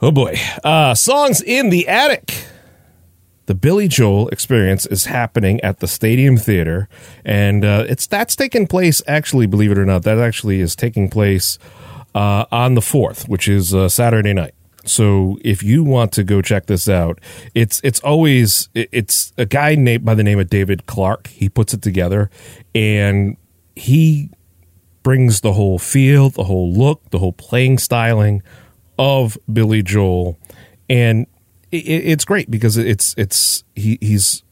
Oh 0.01 0.13
boy, 0.13 0.39
uh, 0.63 0.95
songs 0.95 1.43
in 1.43 1.71
the 1.71 1.89
attic. 1.89 2.45
the 3.47 3.55
Billy 3.55 3.89
Joel 3.89 4.29
experience 4.29 4.85
is 4.87 5.07
happening 5.07 5.61
at 5.63 5.81
the 5.81 5.89
Stadium 5.89 6.37
Theater, 6.37 6.89
and 7.25 7.65
uh, 7.65 7.87
it's 7.89 8.07
that's 8.07 8.37
taking 8.37 8.67
place. 8.67 9.03
Actually, 9.09 9.47
believe 9.47 9.73
it 9.73 9.79
or 9.79 9.87
not, 9.87 10.03
that 10.03 10.19
actually 10.19 10.61
is 10.61 10.77
taking 10.77 11.09
place 11.09 11.59
uh, 12.15 12.45
on 12.53 12.75
the 12.75 12.83
fourth, 12.83 13.29
which 13.29 13.49
is 13.49 13.75
uh, 13.75 13.89
Saturday 13.89 14.35
night. 14.35 14.56
So 14.87 15.39
if 15.43 15.63
you 15.63 15.85
want 15.85 16.13
to 16.13 16.25
go 16.25 16.41
check 16.41 16.67
this 16.67 16.89
out, 16.89 17.21
it's 17.55 17.81
it's 17.83 18.01
always 18.01 18.69
it's 18.75 19.33
a 19.37 19.45
guy 19.45 19.75
named 19.75 20.05
by 20.05 20.15
the 20.15 20.23
name 20.23 20.39
of 20.39 20.49
David 20.49 20.87
Clark. 20.87 21.27
He 21.29 21.49
puts 21.49 21.75
it 21.75 21.83
together, 21.83 22.31
and 22.75 23.37
he 23.75 24.31
brings 25.03 25.41
the 25.41 25.53
whole 25.53 25.79
feel, 25.79 26.31
the 26.31 26.45
whole 26.45 26.73
look, 26.73 27.11
the 27.11 27.19
whole 27.19 27.33
playing 27.33 27.79
styling 27.79 28.43
of 28.99 29.37
Billy 29.53 29.83
Joel, 29.83 30.39
and 30.89 31.27
it, 31.71 31.77
it's 31.79 32.25
great 32.25 32.51
because 32.51 32.77
it's 32.77 33.15
it's 33.19 33.65
he, 33.75 33.99
he's 34.01 34.43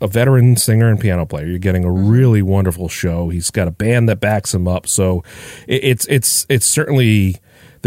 a 0.00 0.08
veteran 0.08 0.56
singer 0.56 0.88
and 0.88 1.00
piano 1.00 1.24
player. 1.24 1.46
You're 1.46 1.58
getting 1.58 1.84
a 1.84 1.88
mm-hmm. 1.88 2.08
really 2.08 2.42
wonderful 2.42 2.88
show. 2.88 3.28
He's 3.28 3.50
got 3.50 3.68
a 3.68 3.70
band 3.70 4.08
that 4.08 4.20
backs 4.20 4.52
him 4.52 4.68
up, 4.68 4.86
so 4.86 5.22
it, 5.66 5.84
it's 5.84 6.06
it's 6.06 6.46
it's 6.48 6.66
certainly 6.66 7.36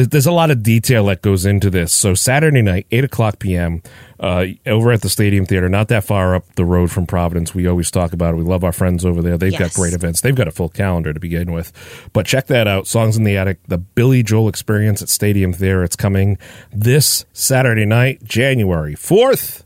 there's 0.06 0.28
a 0.28 0.32
lot 0.32 0.52
of 0.52 0.62
detail 0.62 1.06
that 1.06 1.22
goes 1.22 1.46
into 1.46 1.70
this. 1.70 1.92
So 1.92 2.14
Saturday 2.14 2.62
night, 2.62 2.86
eight 2.92 3.04
o'clock 3.04 3.40
p.m. 3.40 3.82
Uh, 4.20 4.46
over 4.66 4.92
at 4.92 5.02
the 5.02 5.10
Stadium 5.10 5.46
Theater, 5.46 5.70
not 5.70 5.88
that 5.90 6.04
far 6.04 6.36
up 6.36 6.56
the 6.56 6.66
road 6.66 6.92
from 6.92 7.06
Providence. 7.06 7.54
We 7.54 7.68
always 7.68 7.92
talk 7.92 8.14
about 8.14 8.34
it. 8.34 8.38
We 8.38 8.44
love 8.44 8.64
our 8.64 8.72
friends 8.72 9.06
over 9.06 9.22
there. 9.22 9.38
They've 9.38 9.58
got 9.58 9.74
great 9.74 9.94
events. 9.94 10.22
They've 10.22 10.36
got 10.36 10.48
a 10.48 10.52
full 10.52 10.70
calendar 10.70 11.14
to 11.14 11.20
begin 11.20 11.52
with. 11.52 11.72
But 12.14 12.26
check 12.26 12.48
that 12.48 12.68
out. 12.68 12.88
Songs 12.88 13.18
in 13.18 13.24
the 13.24 13.38
Attic, 13.38 13.60
the 13.68 13.78
Billy 13.78 14.24
Joel 14.24 14.50
Experience 14.50 15.02
at 15.02 15.10
Stadium 15.10 15.54
Theater. 15.54 15.84
It's 15.84 15.96
coming 15.96 16.38
this 16.72 17.26
Saturday 17.34 17.86
night, 17.86 18.24
January 18.24 18.96
fourth, 18.96 19.64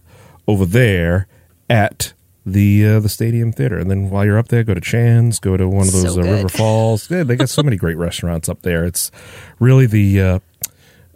over 0.48 0.66
there 0.66 1.28
at 1.70 2.14
the 2.46 2.86
uh, 2.86 3.00
the 3.00 3.10
Stadium 3.10 3.52
Theater. 3.52 3.78
And 3.78 3.90
then 3.90 4.10
while 4.10 4.26
you're 4.26 4.38
up 4.38 4.48
there, 4.48 4.64
go 4.64 4.74
to 4.74 4.82
Chan's, 4.82 5.40
go 5.40 5.58
to 5.58 5.68
one 5.68 5.88
of 5.88 5.94
those 5.94 6.16
So 6.16 6.22
uh. 6.22 6.26
River 6.26 6.50
Falls. 6.50 7.10
Yeah, 7.10 7.24
they 7.24 7.36
got 7.36 7.50
so 7.50 7.64
many 7.64 7.78
great 7.78 7.98
restaurants 7.98 8.50
up 8.50 8.62
there. 8.64 8.86
It's 8.86 9.12
really 9.60 9.86
the 9.86 10.22
uh, 10.22 10.40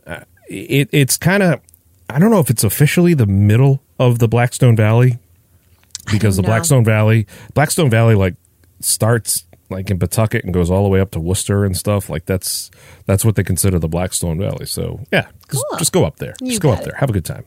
uh, 0.05 0.19
it, 0.49 0.89
it's 0.91 1.17
kind 1.17 1.43
of 1.43 1.59
I 2.09 2.19
don't 2.19 2.31
know 2.31 2.39
if 2.39 2.49
it's 2.49 2.63
officially 2.63 3.13
the 3.13 3.25
middle 3.25 3.81
of 3.99 4.19
the 4.19 4.27
Blackstone 4.27 4.75
Valley 4.75 5.19
because 6.11 6.35
the 6.35 6.43
know. 6.43 6.47
Blackstone 6.47 6.83
Valley 6.83 7.25
Blackstone 7.53 7.89
Valley 7.89 8.15
like 8.15 8.35
starts 8.79 9.45
like 9.71 9.89
in 9.89 9.97
Pawtucket 9.97 10.43
and 10.45 10.53
goes 10.53 10.69
all 10.69 10.83
the 10.83 10.89
way 10.89 10.99
up 10.99 11.09
to 11.11 11.19
Worcester 11.19 11.65
and 11.65 11.75
stuff 11.75 12.07
like 12.07 12.25
that's 12.27 12.69
that's 13.07 13.25
what 13.25 13.35
they 13.35 13.43
consider 13.43 13.79
the 13.79 13.87
Blackstone 13.87 14.37
Valley. 14.37 14.67
So 14.67 14.99
yeah, 15.11 15.27
just, 15.51 15.65
Cool. 15.69 15.79
just 15.79 15.91
go 15.91 16.05
up 16.05 16.17
there. 16.17 16.35
You 16.39 16.49
just 16.49 16.61
go 16.61 16.71
up 16.71 16.83
there. 16.83 16.93
Have 16.97 17.09
a 17.09 17.13
good 17.13 17.25
time. 17.25 17.45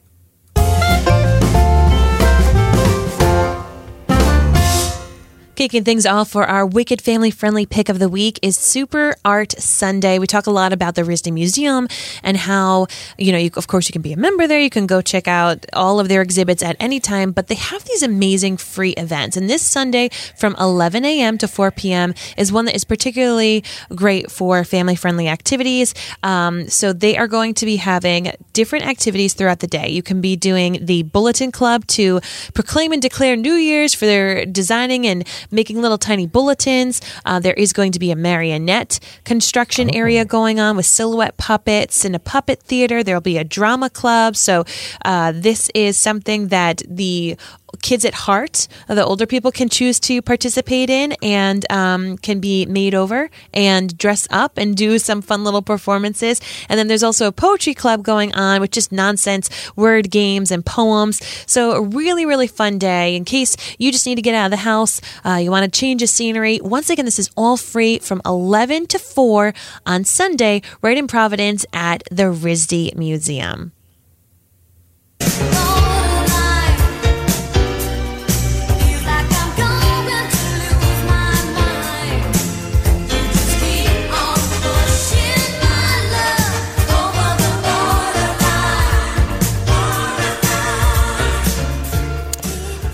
Kicking 5.59 5.83
things 5.83 6.07
off 6.07 6.31
for 6.31 6.47
our 6.47 6.65
wicked 6.65 7.03
family 7.03 7.33
friendly 7.33 7.67
pick 7.67 7.89
of 7.89 7.99
the 7.99 8.09
week 8.09 8.39
is 8.43 8.57
Super 8.57 9.17
Art 9.25 9.61
Sunday. 9.61 10.21
We 10.21 10.29
talk 10.29 10.47
a 10.47 10.53
lot 10.53 10.73
about 10.73 10.95
the 10.95 11.03
RISD 11.03 11.33
Museum 11.33 11.89
and 12.23 12.37
how, 12.37 12.87
you 13.19 13.33
know, 13.33 13.39
you, 13.39 13.51
of 13.57 13.67
course, 13.67 13.89
you 13.89 13.93
can 13.93 14.01
be 14.01 14.13
a 14.13 14.17
member 14.17 14.47
there. 14.47 14.61
You 14.61 14.71
can 14.71 14.87
go 14.87 15.03
check 15.03 15.27
out 15.27 15.67
all 15.73 15.99
of 15.99 16.07
their 16.07 16.23
exhibits 16.23 16.63
at 16.63 16.77
any 16.79 17.01
time, 17.01 17.33
but 17.33 17.49
they 17.49 17.57
have 17.57 17.83
these 17.87 18.05
amazing 18.05 18.57
free 18.57 18.93
events. 18.93 19.37
And 19.37 19.51
this 19.51 19.63
Sunday 19.63 20.11
from 20.37 20.55
11 20.61 21.05
a.m. 21.05 21.37
to 21.39 21.49
4 21.49 21.73
p.m. 21.73 22.15
is 22.37 22.53
one 22.53 22.67
that 22.67 22.77
is 22.77 22.85
particularly 22.85 23.65
great 23.97 24.31
for 24.31 24.63
family 24.63 24.95
friendly 24.95 25.27
activities. 25.27 25.93
Um, 26.23 26.69
so 26.69 26.93
they 26.93 27.17
are 27.17 27.27
going 27.27 27.55
to 27.55 27.67
be 27.67 27.79
having 27.79 28.31
different 28.53 28.87
activities 28.87 29.35
throughout 29.35 29.59
the 29.59 29.67
day. 29.67 29.89
You 29.89 30.05
can 30.05 30.21
be 30.21 30.37
doing 30.37 30.87
the 30.87 31.03
Bulletin 31.03 31.51
Club 31.51 31.85
to 31.89 32.21
proclaim 32.55 32.93
and 32.93 33.03
declare 33.03 33.35
New 33.35 33.55
Year's 33.55 33.93
for 33.93 34.07
their 34.07 34.47
designing 34.47 35.05
and 35.05 35.27
making 35.51 35.81
little 35.81 35.99
tiny 35.99 36.27
bulletins. 36.27 37.01
Uh, 37.25 37.41
there 37.41 37.55
is 37.55 37.73
going 37.73 37.93
to 37.93 37.99
be 37.99 38.11
a 38.11 38.17
marionette 38.17 39.01
construction 39.25 39.95
area 39.95 40.25
going 40.25 40.61
on 40.61 40.77
with 40.77 40.87
silhouette 40.87 41.37
puppets 41.37 42.05
and 42.05 42.15
a 42.15 42.19
puppet 42.19 42.63
theater. 42.63 43.03
There'll 43.03 43.21
be 43.21 43.39
a 43.39 43.45
drama 43.45 43.91
club. 43.91 44.37
So 44.37 44.65
uh, 45.05 45.33
this 45.35 45.71
is 45.75 45.99
something 45.99 46.49
that 46.49 46.83
the 46.89 47.37
kids 47.83 48.05
at 48.05 48.15
heart, 48.15 48.69
the 48.89 49.05
older 49.05 49.27
people 49.27 49.53
can 49.53 49.69
choose 49.69 50.01
to 50.01 50.23
participate 50.23 50.91
in 50.91 51.13
and 51.23 51.71
um, 51.71 52.19
can 52.19 52.41
be 52.41 52.67
made 52.67 52.95
over 52.95 53.31
and 53.53 53.97
dress 53.99 54.27
up 54.31 54.59
and 54.59 54.77
do 54.77 54.99
some 54.99 55.23
fun 55.23 55.45
little 55.45 55.63
performances. 55.63 56.41
And 56.69 56.79
then 56.79 56.89
there's 56.89 57.03
also 57.03 57.27
a 57.27 57.33
poetry 57.33 57.75
club 57.75 58.03
going 58.03 58.35
on 58.35 58.61
with 58.61 58.71
just 58.71 58.93
nonsense 58.93 59.51
word 59.77 60.11
games 60.11 60.51
and 60.51 60.65
poems. 60.65 61.25
So 61.47 61.73
a 61.73 61.83
really, 61.83 62.27
really 62.27 62.47
fun 62.47 62.79
day. 62.79 63.17
In 63.17 63.25
case 63.25 63.57
you 63.79 63.93
just 63.93 64.07
need 64.07 64.17
to 64.17 64.23
get 64.23 64.35
out 64.35 64.47
of 64.47 64.51
the 64.51 64.59
house, 64.59 65.01
uh, 65.25 65.35
you 65.35 65.51
want 65.51 65.73
to 65.73 65.81
change 65.81 66.01
the 66.01 66.07
scenery. 66.07 66.61
Once 66.63 66.91
again, 66.91 67.05
this 67.05 67.19
is 67.19 67.31
all 67.37 67.57
free 67.57 67.99
from 67.99 68.21
11 68.25 68.87
to 68.89 68.99
4 68.99 69.53
on 69.87 70.05
Sunday, 70.05 70.63
right 70.83 70.97
in 70.97 71.07
Providence 71.07 71.65
at 71.73 72.03
the 72.11 72.25
RISD 72.25 72.97
Museum. 72.97 73.73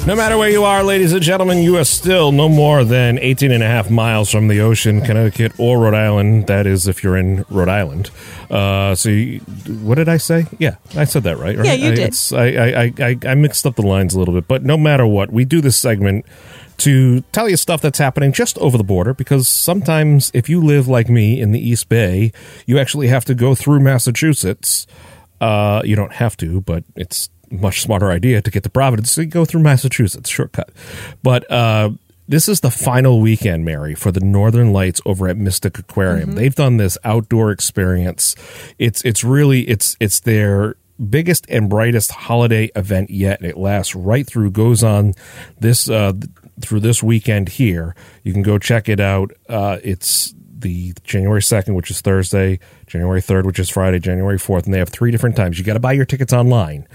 No 0.07 0.15
matter 0.15 0.37
where 0.37 0.51
you 0.51 0.65
are, 0.65 0.85
ladies 0.85 1.15
and 1.15 1.23
gentlemen, 1.23 1.63
you 1.63 1.79
are 1.79 1.85
still 1.85 2.31
no 2.31 2.47
more 2.47 2.85
than 2.85 3.19
18 3.19 3.51
and 3.51 3.63
a 3.63 3.67
half 3.67 3.89
miles 3.89 4.31
from 4.31 4.49
the 4.49 4.61
ocean, 4.61 5.01
Connecticut 5.01 5.59
or 5.59 5.79
Rhode 5.79 5.95
Island. 5.95 6.47
That 6.47 6.67
is 6.67 6.87
if 6.87 7.03
you're 7.03 7.17
in 7.17 7.47
Rhode 7.49 7.71
Island. 7.71 8.11
Uh, 8.51 8.95
so, 8.95 9.09
you, 9.09 9.39
what 9.81 9.95
did 9.95 10.11
I 10.11 10.19
say? 10.19 10.45
Yeah, 10.59 10.77
I 10.95 11.05
said 11.05 11.23
that 11.23 11.39
right. 11.39 11.57
right? 11.57 11.67
Yeah, 11.67 11.73
you 11.73 11.93
I, 11.93 11.95
did. 11.95 12.15
I, 12.33 12.83
I, 12.83 12.93
I, 12.99 13.19
I, 13.31 13.35
mixed 13.35 13.65
up 13.65 13.77
the 13.77 13.83
lines 13.87 14.15
a 14.15 14.19
little 14.19 14.35
bit, 14.35 14.47
but 14.47 14.63
no 14.63 14.77
matter 14.77 15.07
what, 15.07 15.33
we 15.33 15.47
do 15.47 15.63
this 15.63 15.79
segment 15.79 16.27
to 16.79 17.23
tell 17.33 17.49
you 17.49 17.57
stuff 17.57 17.81
that's 17.81 17.99
happening 17.99 18.31
just 18.31 18.59
over 18.59 18.77
the 18.77 18.85
border 18.85 19.15
because 19.15 19.49
sometimes 19.49 20.31
if 20.35 20.51
you 20.51 20.63
live 20.63 20.87
like 20.87 21.09
me 21.09 21.41
in 21.41 21.53
the 21.53 21.67
East 21.67 21.89
Bay, 21.89 22.31
you 22.67 22.79
actually 22.79 23.09
have 23.09 23.25
to 23.25 23.35
go 23.35 23.55
through 23.55 23.81
Massachusetts. 23.81 24.87
Uh, 25.41 25.81
you 25.83 25.97
don't 25.97 26.13
have 26.13 26.37
to, 26.37 26.61
but 26.61 26.85
it's 26.95 27.31
much 27.51 27.83
smarter 27.83 28.11
idea 28.11 28.43
to 28.43 28.51
get 28.51 28.63
to 28.63 28.71
Providence. 28.71 29.11
So 29.11 29.23
you 29.23 29.27
go 29.27 29.45
through 29.45 29.63
Massachusetts, 29.63 30.29
shortcut. 30.29 30.71
But 31.23 31.51
uh, 31.51 31.91
this 32.27 32.49
is 32.49 32.61
the 32.61 32.71
final 32.71 33.21
weekend, 33.21 33.65
Mary, 33.65 33.95
for 33.95 34.11
the 34.11 34.21
Northern 34.21 34.73
Lights 34.73 35.01
over 35.05 35.29
at 35.29 35.37
Mystic 35.37 35.79
Aquarium. 35.79 36.33
They've 36.33 36.55
done 36.55 36.79
this 36.79 36.97
outdoor 37.05 37.51
experience. 37.51 38.35
It's 38.79 39.03
it's 39.05 39.23
really 39.23 39.69
it's 39.69 39.97
it's 40.01 40.21
their 40.21 40.77
biggest 41.11 41.45
and 41.49 41.69
brightest 41.69 42.13
holiday 42.13 42.71
event 42.77 43.11
yet. 43.11 43.45
It 43.45 43.57
lasts 43.57 43.95
right 43.95 44.27
through, 44.27 44.53
goes 44.53 44.83
on 44.83 45.15
this 45.61 45.91
uh, 45.91 46.13
through 46.61 46.81
this 46.81 47.03
weekend 47.03 47.51
here. 47.51 47.95
You 48.23 48.33
can 48.33 48.43
go 48.43 48.59
check 48.59 48.89
it 48.89 49.01
out. 49.01 49.33
Uh, 49.49 49.79
it's 49.83 50.35
the 50.57 50.95
January 51.05 51.41
2nd, 51.41 51.75
which 51.75 51.91
is 51.91 52.01
Thursday, 52.01 52.59
January 52.95 53.21
3rd, 53.21 53.45
which 53.45 53.59
is 53.59 53.69
Friday, 53.69 53.99
January 53.99 54.39
4th, 54.39 54.67
and 54.67 54.73
they 54.73 54.79
have 54.79 54.89
three 54.89 55.11
different 55.11 55.35
times. 55.35 55.59
You 55.59 55.65
got 55.65 55.75
to 55.75 55.81
buy 55.81 55.95
your 55.95 56.05
tickets 56.05 56.33
online, 56.33 56.87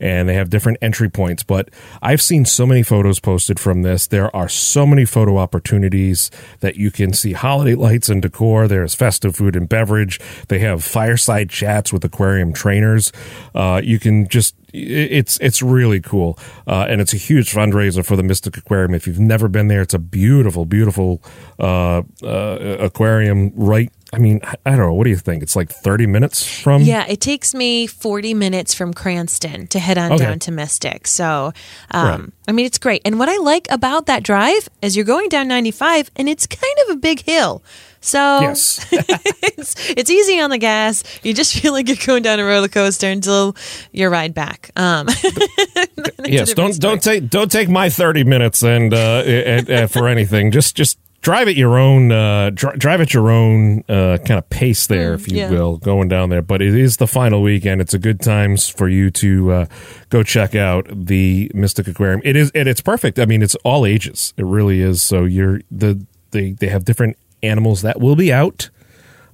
and 0.00 0.28
they 0.28 0.34
have 0.34 0.50
different 0.50 0.78
entry 0.82 1.08
points. 1.08 1.44
But 1.44 1.68
I've 2.02 2.20
seen 2.20 2.44
so 2.44 2.66
many 2.66 2.82
photos 2.82 3.20
posted 3.20 3.60
from 3.60 3.82
this. 3.82 4.08
There 4.08 4.34
are 4.34 4.48
so 4.48 4.84
many 4.84 5.04
photo 5.04 5.38
opportunities 5.38 6.28
that 6.58 6.74
you 6.74 6.90
can 6.90 7.12
see 7.12 7.34
holiday 7.34 7.76
lights 7.76 8.08
and 8.08 8.20
decor. 8.20 8.66
There's 8.66 8.96
festive 8.96 9.36
food 9.36 9.54
and 9.54 9.68
beverage. 9.68 10.18
They 10.48 10.58
have 10.58 10.82
fireside 10.82 11.50
chats 11.50 11.92
with 11.92 12.04
aquarium 12.04 12.52
trainers. 12.52 13.12
Uh, 13.54 13.80
you 13.84 14.00
can 14.00 14.26
just 14.26 14.56
it's 14.74 15.38
it's 15.40 15.62
really 15.62 16.00
cool, 16.00 16.36
uh, 16.66 16.86
and 16.88 17.00
it's 17.00 17.14
a 17.14 17.16
huge 17.16 17.52
fundraiser 17.52 18.04
for 18.04 18.16
the 18.16 18.24
Mystic 18.24 18.56
Aquarium. 18.56 18.92
If 18.92 19.06
you've 19.06 19.20
never 19.20 19.46
been 19.46 19.68
there, 19.68 19.82
it's 19.82 19.94
a 19.94 20.00
beautiful, 20.00 20.64
beautiful 20.64 21.22
uh, 21.60 22.02
uh, 22.24 22.76
aquarium. 22.80 23.52
Right? 23.54 23.92
I 24.14 24.18
mean, 24.18 24.40
I 24.64 24.70
don't 24.70 24.78
know. 24.78 24.92
What 24.94 25.04
do 25.04 25.10
you 25.10 25.16
think? 25.16 25.42
It's 25.42 25.56
like 25.56 25.70
thirty 25.70 26.06
minutes 26.06 26.46
from. 26.46 26.82
Yeah, 26.82 27.04
it 27.08 27.20
takes 27.20 27.52
me 27.54 27.86
40 27.86 28.34
minutes 28.34 28.72
from 28.74 28.94
Cranston 28.94 29.66
to 29.68 29.78
head 29.78 29.98
on 29.98 30.12
Okay. 30.12 30.24
down 30.24 30.38
to 30.40 30.52
Mystic. 30.52 31.06
So, 31.06 31.52
um, 31.90 32.06
Right. 32.20 32.30
I 32.48 32.52
mean, 32.52 32.66
it's 32.66 32.78
great. 32.78 33.02
And 33.04 33.18
what 33.18 33.28
I 33.28 33.36
like 33.38 33.66
about 33.70 34.06
that 34.06 34.22
drive 34.22 34.68
is 34.82 34.96
you're 34.96 35.04
going 35.04 35.28
down 35.28 35.48
95 35.48 36.10
and 36.16 36.28
it's 36.28 36.46
kind 36.46 36.74
of 36.88 36.96
a 36.96 36.98
big 36.98 37.22
hill. 37.24 37.62
So 38.00 38.40
Yes. 38.42 38.86
it's, 38.92 39.90
it's 39.90 40.10
easy 40.10 40.38
on 40.40 40.50
the 40.50 40.58
gas. 40.58 41.04
You 41.22 41.32
just 41.32 41.58
feel 41.58 41.72
like 41.72 41.88
you're 41.88 41.96
going 42.06 42.22
down 42.22 42.38
a 42.38 42.44
roller 42.44 42.68
coaster 42.68 43.08
until 43.08 43.56
your 43.92 44.10
ride 44.10 44.34
back. 44.34 44.70
Um, 44.76 45.08
yes. 46.24 46.52
Don't 46.54 46.78
don't 46.78 47.02
take 47.02 47.28
don't 47.30 47.50
take 47.50 47.68
my 47.68 47.88
thirty 47.88 48.24
minutes 48.24 48.62
and 48.62 48.92
uh, 48.92 49.86
for 49.88 50.08
anything. 50.08 50.50
Just 50.50 50.76
just 50.76 50.98
drive 51.24 51.48
at 51.48 51.56
your 51.56 51.78
own 51.78 52.12
uh, 52.12 52.50
dri- 52.50 52.76
drive 52.76 53.00
at 53.00 53.14
your 53.14 53.30
own 53.30 53.82
uh, 53.88 54.18
kind 54.18 54.38
of 54.38 54.48
pace 54.50 54.86
there, 54.86 55.14
if 55.14 55.26
you 55.26 55.38
yeah. 55.38 55.50
will, 55.50 55.78
going 55.78 56.06
down 56.06 56.28
there. 56.28 56.42
But 56.42 56.60
it 56.60 56.74
is 56.74 56.98
the 56.98 57.06
final 57.06 57.42
weekend. 57.42 57.80
It's 57.80 57.94
a 57.94 57.98
good 57.98 58.20
times 58.20 58.68
for 58.68 58.88
you 58.88 59.10
to 59.12 59.50
uh, 59.50 59.66
go 60.10 60.22
check 60.22 60.54
out 60.54 60.86
the 60.92 61.50
Mystic 61.54 61.88
Aquarium. 61.88 62.20
It 62.24 62.36
is 62.36 62.52
and 62.54 62.68
it's 62.68 62.82
perfect. 62.82 63.18
I 63.18 63.24
mean, 63.24 63.42
it's 63.42 63.56
all 63.56 63.86
ages. 63.86 64.34
It 64.36 64.44
really 64.44 64.80
is. 64.80 65.02
So 65.02 65.24
you're 65.24 65.62
the 65.70 66.06
they 66.30 66.52
they 66.52 66.68
have 66.68 66.84
different 66.84 67.16
animals 67.42 67.82
that 67.82 68.00
will 68.00 68.16
be 68.16 68.32
out 68.32 68.68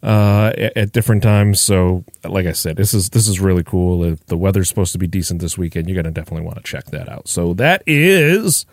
uh, 0.03 0.53
at, 0.57 0.77
at 0.77 0.93
different 0.93 1.25
times. 1.25 1.61
So, 1.61 2.05
like 2.25 2.47
I 2.47 2.53
said, 2.53 2.77
this 2.77 2.95
is 2.95 3.11
this 3.11 3.27
is 3.27 3.41
really 3.41 3.65
cool. 3.65 4.05
If 4.05 4.25
the 4.27 4.39
weather's 4.39 4.69
supposed 4.69 4.93
to 4.93 4.99
be 4.99 5.09
decent 5.09 5.41
this 5.41 5.59
weekend, 5.59 5.89
you're 5.89 6.01
going 6.01 6.13
to 6.13 6.21
definitely 6.21 6.47
want 6.47 6.59
to 6.59 6.63
check 6.63 6.87
that 6.87 7.09
out. 7.09 7.27
So 7.27 7.53
that 7.55 7.83
is 7.85 8.65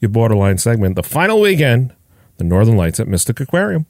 your 0.00 0.08
borderline 0.08 0.58
segment, 0.58 0.96
the 0.96 1.04
final 1.04 1.40
weekend, 1.40 1.94
the 2.36 2.44
Northern 2.44 2.76
Lights 2.76 3.00
at 3.00 3.08
Mystic 3.08 3.40
Aquarium. 3.40 3.86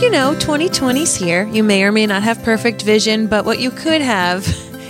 You 0.00 0.10
know, 0.10 0.34
2020's 0.34 1.14
here. 1.14 1.44
You 1.44 1.62
may 1.62 1.84
or 1.84 1.92
may 1.92 2.06
not 2.06 2.22
have 2.22 2.42
perfect 2.42 2.82
vision, 2.82 3.28
but 3.28 3.44
what 3.44 3.58
you 3.58 3.70
could 3.70 4.00
have 4.00 4.44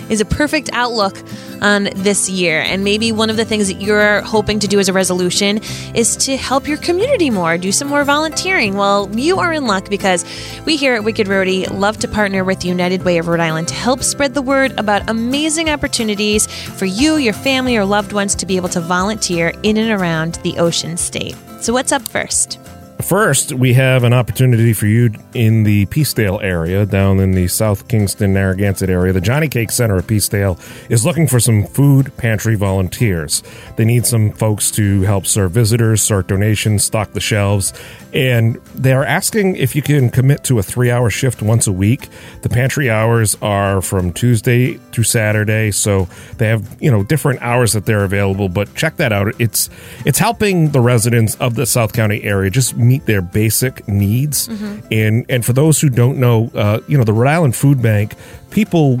is 0.09 0.21
a 0.21 0.25
perfect 0.25 0.69
outlook 0.73 1.17
on 1.61 1.89
this 1.95 2.29
year. 2.29 2.59
And 2.59 2.83
maybe 2.83 3.11
one 3.11 3.29
of 3.29 3.37
the 3.37 3.45
things 3.45 3.67
that 3.67 3.81
you're 3.81 4.21
hoping 4.21 4.59
to 4.59 4.67
do 4.67 4.79
as 4.79 4.89
a 4.89 4.93
resolution 4.93 5.59
is 5.95 6.15
to 6.17 6.37
help 6.37 6.67
your 6.67 6.77
community 6.77 7.29
more, 7.29 7.57
do 7.57 7.71
some 7.71 7.87
more 7.87 8.03
volunteering. 8.03 8.75
Well, 8.75 9.09
you 9.13 9.39
are 9.39 9.53
in 9.53 9.65
luck 9.65 9.89
because 9.89 10.25
we 10.65 10.75
here 10.75 10.95
at 10.95 11.03
Wicked 11.03 11.27
Roadie 11.27 11.69
love 11.71 11.97
to 11.99 12.07
partner 12.07 12.43
with 12.43 12.65
United 12.65 13.03
Way 13.03 13.17
of 13.17 13.27
Rhode 13.27 13.39
Island 13.39 13.67
to 13.69 13.75
help 13.75 14.03
spread 14.03 14.33
the 14.33 14.41
word 14.41 14.77
about 14.77 15.09
amazing 15.09 15.69
opportunities 15.69 16.47
for 16.47 16.85
you, 16.85 17.15
your 17.15 17.33
family, 17.33 17.77
or 17.77 17.85
loved 17.85 18.13
ones 18.13 18.35
to 18.35 18.45
be 18.45 18.55
able 18.57 18.69
to 18.69 18.81
volunteer 18.81 19.53
in 19.63 19.77
and 19.77 19.91
around 19.91 20.35
the 20.43 20.57
Ocean 20.57 20.97
State. 20.97 21.35
So, 21.61 21.71
what's 21.71 21.91
up 21.91 22.01
first? 22.01 22.59
First, 23.05 23.51
we 23.51 23.73
have 23.73 24.05
an 24.05 24.13
opportunity 24.13 24.71
for 24.71 24.87
you 24.87 25.11
in 25.33 25.63
the 25.63 25.85
Peacedale 25.87 26.41
area, 26.41 26.85
down 26.85 27.19
in 27.19 27.31
the 27.31 27.49
South 27.49 27.87
Kingstown, 27.89 28.33
Narragansett 28.33 28.89
area. 28.89 29.11
The 29.11 29.19
Jonnycake 29.19 29.71
Center 29.71 29.97
of 29.97 30.07
Peacedale 30.07 30.57
is 30.89 31.05
looking 31.05 31.27
for 31.27 31.39
some 31.39 31.65
food 31.65 32.15
pantry 32.15 32.55
volunteers. 32.55 33.43
They 33.75 33.83
need 33.83 34.05
some 34.05 34.31
folks 34.31 34.71
to 34.71 35.01
help 35.01 35.27
serve 35.27 35.51
visitors, 35.51 36.01
sort 36.01 36.27
donations, 36.27 36.85
stock 36.85 37.11
the 37.11 37.19
shelves, 37.19 37.73
and 38.13 38.55
they 38.75 38.93
are 38.93 39.03
asking 39.03 39.55
if 39.55 39.75
you 39.75 39.81
can 39.81 40.09
commit 40.09 40.43
to 40.45 40.59
a 40.59 40.63
three 40.63 40.91
hour 40.91 41.09
shift 41.09 41.41
once 41.41 41.67
a 41.67 41.71
week. 41.71 42.09
The 42.43 42.49
pantry 42.49 42.89
hours 42.89 43.35
are 43.41 43.81
from 43.81 44.13
Tuesday 44.13 44.75
through 44.91 45.05
Saturday, 45.05 45.71
so 45.71 46.07
they 46.37 46.47
have, 46.47 46.77
you 46.79 46.91
know, 46.91 47.03
different 47.03 47.41
hours 47.41 47.73
that 47.73 47.85
they're 47.85 48.03
available, 48.03 48.49
but 48.49 48.73
check 48.75 48.97
that 48.97 49.11
out. 49.11 49.33
It's 49.39 49.69
it's 50.05 50.19
helping 50.19 50.69
the 50.69 50.79
residents 50.79 51.35
of 51.35 51.55
the 51.55 51.65
South 51.65 51.93
County 51.93 52.23
area 52.23 52.49
just 52.51 52.77
meet 52.77 53.05
their 53.05 53.21
basic 53.21 53.87
needs. 53.87 54.47
And 54.91 55.25
and 55.29 55.43
for 55.43 55.53
those 55.53 55.81
who 55.81 55.89
don't 55.89 56.19
know, 56.19 56.51
uh, 56.53 56.79
you 56.87 56.97
know, 56.97 57.03
the 57.03 57.13
Rhode 57.13 57.29
Island 57.29 57.55
Food 57.55 57.81
Bank, 57.81 58.13
people 58.51 58.97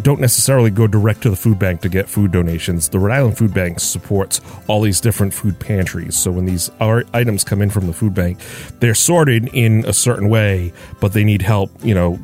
don't 0.00 0.20
necessarily 0.20 0.70
go 0.70 0.86
direct 0.86 1.22
to 1.22 1.30
the 1.30 1.36
food 1.36 1.58
bank 1.58 1.80
to 1.82 1.88
get 1.88 2.08
food 2.08 2.32
donations. 2.32 2.88
The 2.88 2.98
Rhode 2.98 3.14
Island 3.14 3.38
Food 3.38 3.52
Bank 3.54 3.78
supports 3.78 4.40
all 4.66 4.80
these 4.80 5.00
different 5.00 5.32
food 5.34 5.58
pantries. 5.60 6.16
So 6.16 6.30
when 6.30 6.44
these 6.46 6.70
items 6.80 7.44
come 7.44 7.60
in 7.62 7.70
from 7.70 7.86
the 7.86 7.92
food 7.92 8.14
bank, 8.14 8.38
they're 8.80 8.94
sorted 8.94 9.48
in 9.52 9.84
a 9.86 9.92
certain 9.92 10.28
way, 10.28 10.72
but 11.00 11.12
they 11.12 11.24
need 11.24 11.42
help, 11.42 11.70
you 11.84 11.94
know, 11.94 12.18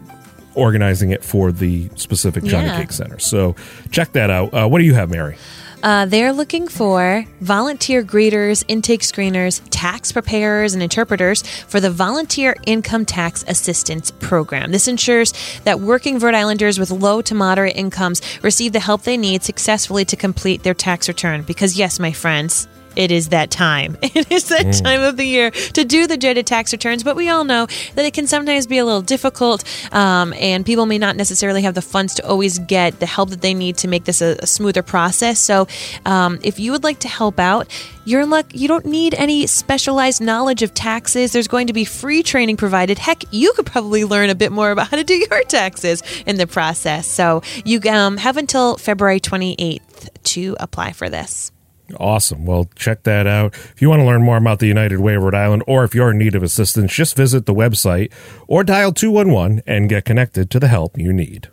organizing 0.54 1.10
it 1.10 1.22
for 1.22 1.52
the 1.52 1.88
specific 1.94 2.42
Johnny 2.42 2.66
Yeah. 2.66 2.80
Cake 2.80 2.90
Center. 2.92 3.18
So 3.20 3.54
check 3.92 4.12
that 4.12 4.30
out. 4.30 4.52
Uh, 4.52 4.66
what 4.66 4.78
do 4.80 4.84
you 4.84 4.94
have, 4.94 5.10
Mary? 5.10 5.36
Uh, 5.82 6.06
they're 6.06 6.32
looking 6.32 6.66
for 6.66 7.24
volunteer 7.40 8.02
greeters, 8.02 8.64
intake 8.66 9.02
screeners, 9.02 9.62
tax 9.70 10.10
preparers, 10.10 10.74
and 10.74 10.82
interpreters 10.82 11.42
for 11.66 11.78
the 11.78 11.90
Volunteer 11.90 12.56
Income 12.66 13.04
Tax 13.04 13.44
Assistance 13.46 14.10
Program. 14.10 14.72
This 14.72 14.88
ensures 14.88 15.32
that 15.64 15.78
working 15.80 16.18
Rhode 16.18 16.34
Islanders 16.34 16.80
with 16.80 16.90
low 16.90 17.22
to 17.22 17.34
moderate 17.34 17.76
incomes 17.76 18.20
receive 18.42 18.72
the 18.72 18.80
help 18.80 19.02
they 19.02 19.16
need 19.16 19.44
successfully 19.44 20.04
to 20.06 20.16
complete 20.16 20.64
their 20.64 20.74
tax 20.74 21.06
return. 21.06 21.42
Because, 21.42 21.78
yes, 21.78 22.00
my 22.00 22.10
friends, 22.10 22.66
it 22.98 23.12
is 23.12 23.28
that 23.28 23.50
time. 23.50 23.96
It 24.18 24.32
is 24.32 24.48
that 24.48 24.72
time 24.82 25.02
of 25.02 25.16
the 25.16 25.24
year 25.24 25.50
to 25.50 25.84
do 25.84 26.08
the 26.08 26.16
dreaded 26.16 26.44
tax 26.44 26.72
returns, 26.72 27.04
but 27.04 27.14
we 27.14 27.28
all 27.28 27.44
know 27.44 27.66
that 27.94 28.04
it 28.04 28.14
can 28.14 28.26
sometimes 28.26 28.66
be 28.66 28.78
a 28.78 28.84
little 28.84 29.02
difficult, 29.02 29.62
um, 29.94 30.32
and 30.32 30.66
people 30.66 30.86
may 30.86 30.98
not 30.98 31.14
necessarily 31.14 31.62
have 31.62 31.74
the 31.74 31.82
funds 31.82 32.14
to 32.14 32.26
always 32.26 32.58
get 32.58 32.98
the 32.98 33.06
help 33.06 33.30
that 33.30 33.40
they 33.40 33.54
need 33.54 33.76
to 33.76 33.86
make 33.86 34.06
this 34.06 34.20
a, 34.20 34.36
a 34.40 34.46
smoother 34.46 34.82
process. 34.82 35.38
So, 35.38 35.68
um, 36.04 36.40
if 36.42 36.58
you 36.58 36.72
would 36.72 36.82
like 36.82 36.98
to 37.00 37.08
help 37.08 37.38
out, 37.38 37.68
you're 38.04 38.22
in 38.22 38.30
luck. 38.30 38.46
You 38.52 38.66
don't 38.66 38.86
need 38.86 39.14
any 39.14 39.46
specialized 39.46 40.20
knowledge 40.20 40.62
of 40.62 40.74
taxes. 40.74 41.32
There's 41.32 41.48
going 41.48 41.68
to 41.68 41.72
be 41.72 41.84
free 41.84 42.24
training 42.24 42.56
provided. 42.56 42.98
Heck, 42.98 43.22
you 43.30 43.52
could 43.52 43.66
probably 43.66 44.04
learn 44.04 44.30
a 44.30 44.34
bit 44.34 44.50
more 44.50 44.72
about 44.72 44.88
how 44.88 44.96
to 44.96 45.04
do 45.04 45.14
your 45.30 45.44
taxes 45.44 46.02
in 46.26 46.36
the 46.36 46.46
process. 46.48 47.06
So, 47.06 47.42
you 47.64 47.80
um, 47.88 48.16
have 48.16 48.36
until 48.36 48.78
February 48.78 49.20
28th 49.20 50.08
to 50.24 50.56
apply 50.58 50.92
for 50.92 51.08
this. 51.08 51.52
Awesome. 51.96 52.44
Well, 52.44 52.68
check 52.74 53.04
that 53.04 53.26
out. 53.26 53.54
If 53.54 53.80
you 53.80 53.88
want 53.88 54.00
to 54.00 54.06
learn 54.06 54.22
more 54.22 54.36
about 54.36 54.58
the 54.58 54.66
United 54.66 55.00
Way 55.00 55.14
of 55.14 55.22
Rhode 55.22 55.34
Island 55.34 55.62
or 55.66 55.84
if 55.84 55.94
you're 55.94 56.10
in 56.10 56.18
need 56.18 56.34
of 56.34 56.42
assistance, 56.42 56.92
just 56.92 57.16
visit 57.16 57.46
the 57.46 57.54
website 57.54 58.12
or 58.46 58.62
dial 58.62 58.92
211 58.92 59.62
and 59.66 59.88
get 59.88 60.04
connected 60.04 60.50
to 60.50 60.60
the 60.60 60.68
help 60.68 60.98
you 60.98 61.12
need. 61.12 61.48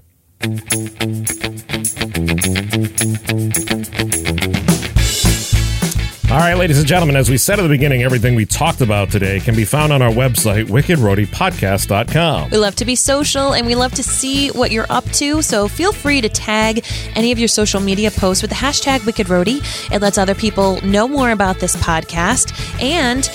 All 6.32 6.38
right, 6.42 6.56
ladies 6.56 6.80
and 6.80 6.88
gentlemen, 6.88 7.16
as 7.16 7.30
we 7.30 7.38
said 7.38 7.60
at 7.60 7.62
the 7.62 7.70
beginning, 7.70 8.02
everything 8.02 8.34
we 8.34 8.48
talked 8.48 8.82
about 8.82 9.12
today 9.12 9.40
can 9.40 9.56
be 9.56 9.64
found 9.64 9.94
on 9.94 10.02
our 10.02 10.10
website, 10.10 10.66
wickedroadiepodcast.com. 10.66 12.50
We 12.50 12.58
love 12.58 12.76
to 12.78 12.84
be 12.84 12.96
social 12.96 13.54
and 13.54 13.68
we 13.68 13.76
love 13.76 13.94
to 13.94 14.04
see 14.04 14.50
what 14.50 14.72
you're 14.72 14.88
up 14.90 15.06
to. 15.12 15.44
So 15.44 15.68
feel 15.68 15.94
free 15.94 16.22
to 16.22 16.28
tag 16.28 16.84
any 17.16 17.32
of 17.32 17.38
your 17.38 17.48
social 17.48 17.80
media 17.80 18.10
posts 18.10 18.42
with 18.42 18.50
the 18.50 18.56
hashtag 18.56 19.06
Wicked 19.06 19.28
Roadie. 19.28 19.62
It 19.94 20.02
lets 20.02 20.18
other 20.18 20.34
people 20.34 20.82
know 20.82 21.08
more 21.08 21.30
about 21.30 21.60
this 21.60 21.76
podcast. 21.76 22.52
And 22.82 23.30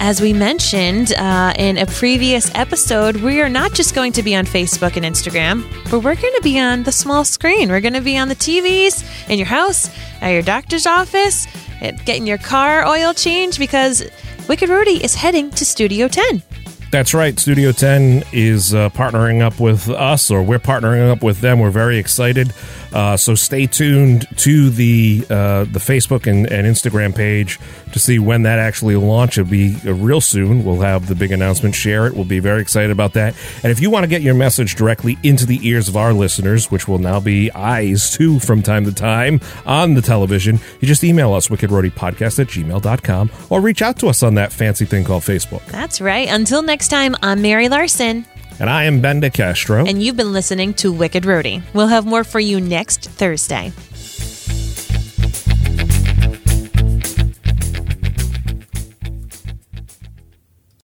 as 0.00 0.20
we 0.22 0.32
mentioned 0.32 1.12
uh, 1.12 1.52
in 1.56 1.76
a 1.76 1.84
previous 1.84 2.50
episode, 2.54 3.16
we 3.16 3.40
are 3.42 3.50
not 3.50 3.74
just 3.74 3.94
going 3.94 4.12
to 4.12 4.22
be 4.22 4.34
on 4.34 4.46
Facebook 4.46 4.96
and 4.96 5.04
Instagram, 5.04 5.62
but 5.90 6.00
we're 6.00 6.14
going 6.14 6.34
to 6.34 6.40
be 6.42 6.58
on 6.58 6.82
the 6.84 6.90
small 6.90 7.22
screen. 7.22 7.68
We're 7.68 7.82
going 7.82 7.92
to 7.92 8.00
be 8.00 8.16
on 8.16 8.28
the 8.28 8.34
TVs 8.34 9.28
in 9.28 9.38
your 9.38 9.46
house, 9.46 9.90
at 10.22 10.30
your 10.30 10.42
doctor's 10.42 10.86
office, 10.86 11.46
getting 12.06 12.26
your 12.26 12.38
car 12.38 12.86
oil 12.86 13.12
changed 13.12 13.58
because 13.58 14.02
Wicked 14.48 14.70
Roadie 14.70 15.00
is 15.04 15.14
heading 15.14 15.50
to 15.50 15.66
Studio 15.66 16.08
10. 16.08 16.42
That's 16.90 17.14
right. 17.14 17.38
Studio 17.38 17.70
10 17.70 18.24
is 18.32 18.74
uh, 18.74 18.88
partnering 18.90 19.42
up 19.42 19.60
with 19.60 19.88
us, 19.88 20.28
or 20.28 20.42
we're 20.42 20.58
partnering 20.58 21.08
up 21.08 21.22
with 21.22 21.40
them. 21.40 21.60
We're 21.60 21.70
very 21.70 21.98
excited. 21.98 22.52
Uh, 22.92 23.16
so 23.16 23.36
stay 23.36 23.66
tuned 23.66 24.26
to 24.38 24.70
the 24.70 25.24
uh, 25.30 25.62
the 25.64 25.78
Facebook 25.78 26.26
and, 26.26 26.50
and 26.50 26.66
Instagram 26.66 27.14
page 27.14 27.60
to 27.92 28.00
see 28.00 28.18
when 28.18 28.42
that 28.42 28.58
actually 28.58 28.96
launch. 28.96 29.38
It'll 29.38 29.48
be 29.48 29.76
uh, 29.86 29.94
real 29.94 30.20
soon. 30.20 30.64
We'll 30.64 30.80
have 30.80 31.06
the 31.06 31.14
big 31.14 31.30
announcement. 31.30 31.76
Share 31.76 32.08
it. 32.08 32.14
We'll 32.14 32.24
be 32.24 32.40
very 32.40 32.60
excited 32.60 32.90
about 32.90 33.12
that. 33.12 33.36
And 33.62 33.70
if 33.70 33.80
you 33.80 33.90
want 33.90 34.02
to 34.02 34.08
get 34.08 34.22
your 34.22 34.34
message 34.34 34.74
directly 34.74 35.16
into 35.22 35.46
the 35.46 35.60
ears 35.68 35.88
of 35.88 35.96
our 35.96 36.12
listeners, 36.12 36.72
which 36.72 36.88
will 36.88 36.98
now 36.98 37.20
be 37.20 37.52
eyes 37.52 38.10
too 38.10 38.40
from 38.40 38.62
time 38.62 38.84
to 38.86 38.92
time 38.92 39.40
on 39.64 39.94
the 39.94 40.02
television, 40.02 40.58
you 40.80 40.88
just 40.88 41.04
email 41.04 41.34
us, 41.34 41.46
wickedroadiepodcast 41.46 42.40
at 42.40 42.48
gmail.com, 42.48 43.30
or 43.48 43.60
reach 43.60 43.80
out 43.80 43.96
to 44.00 44.08
us 44.08 44.24
on 44.24 44.34
that 44.34 44.52
fancy 44.52 44.84
thing 44.84 45.04
called 45.04 45.22
Facebook. 45.22 45.64
That's 45.66 46.00
right. 46.00 46.28
Until 46.28 46.62
next 46.62 46.79
time, 46.88 47.14
I'm 47.22 47.42
Mary 47.42 47.68
Larson, 47.68 48.24
And 48.58 48.68
I 48.70 48.84
am 48.84 49.00
Ben 49.00 49.20
De 49.20 49.30
Castro. 49.30 49.84
and 49.86 50.02
you've 50.02 50.16
been 50.16 50.32
listening 50.32 50.74
to 50.74 50.92
Wicked 50.92 51.24
Roadie. 51.24 51.62
We'll 51.74 51.88
have 51.88 52.06
more 52.06 52.24
for 52.24 52.40
you 52.40 52.60
next 52.60 53.02
Thursday. 53.10 53.72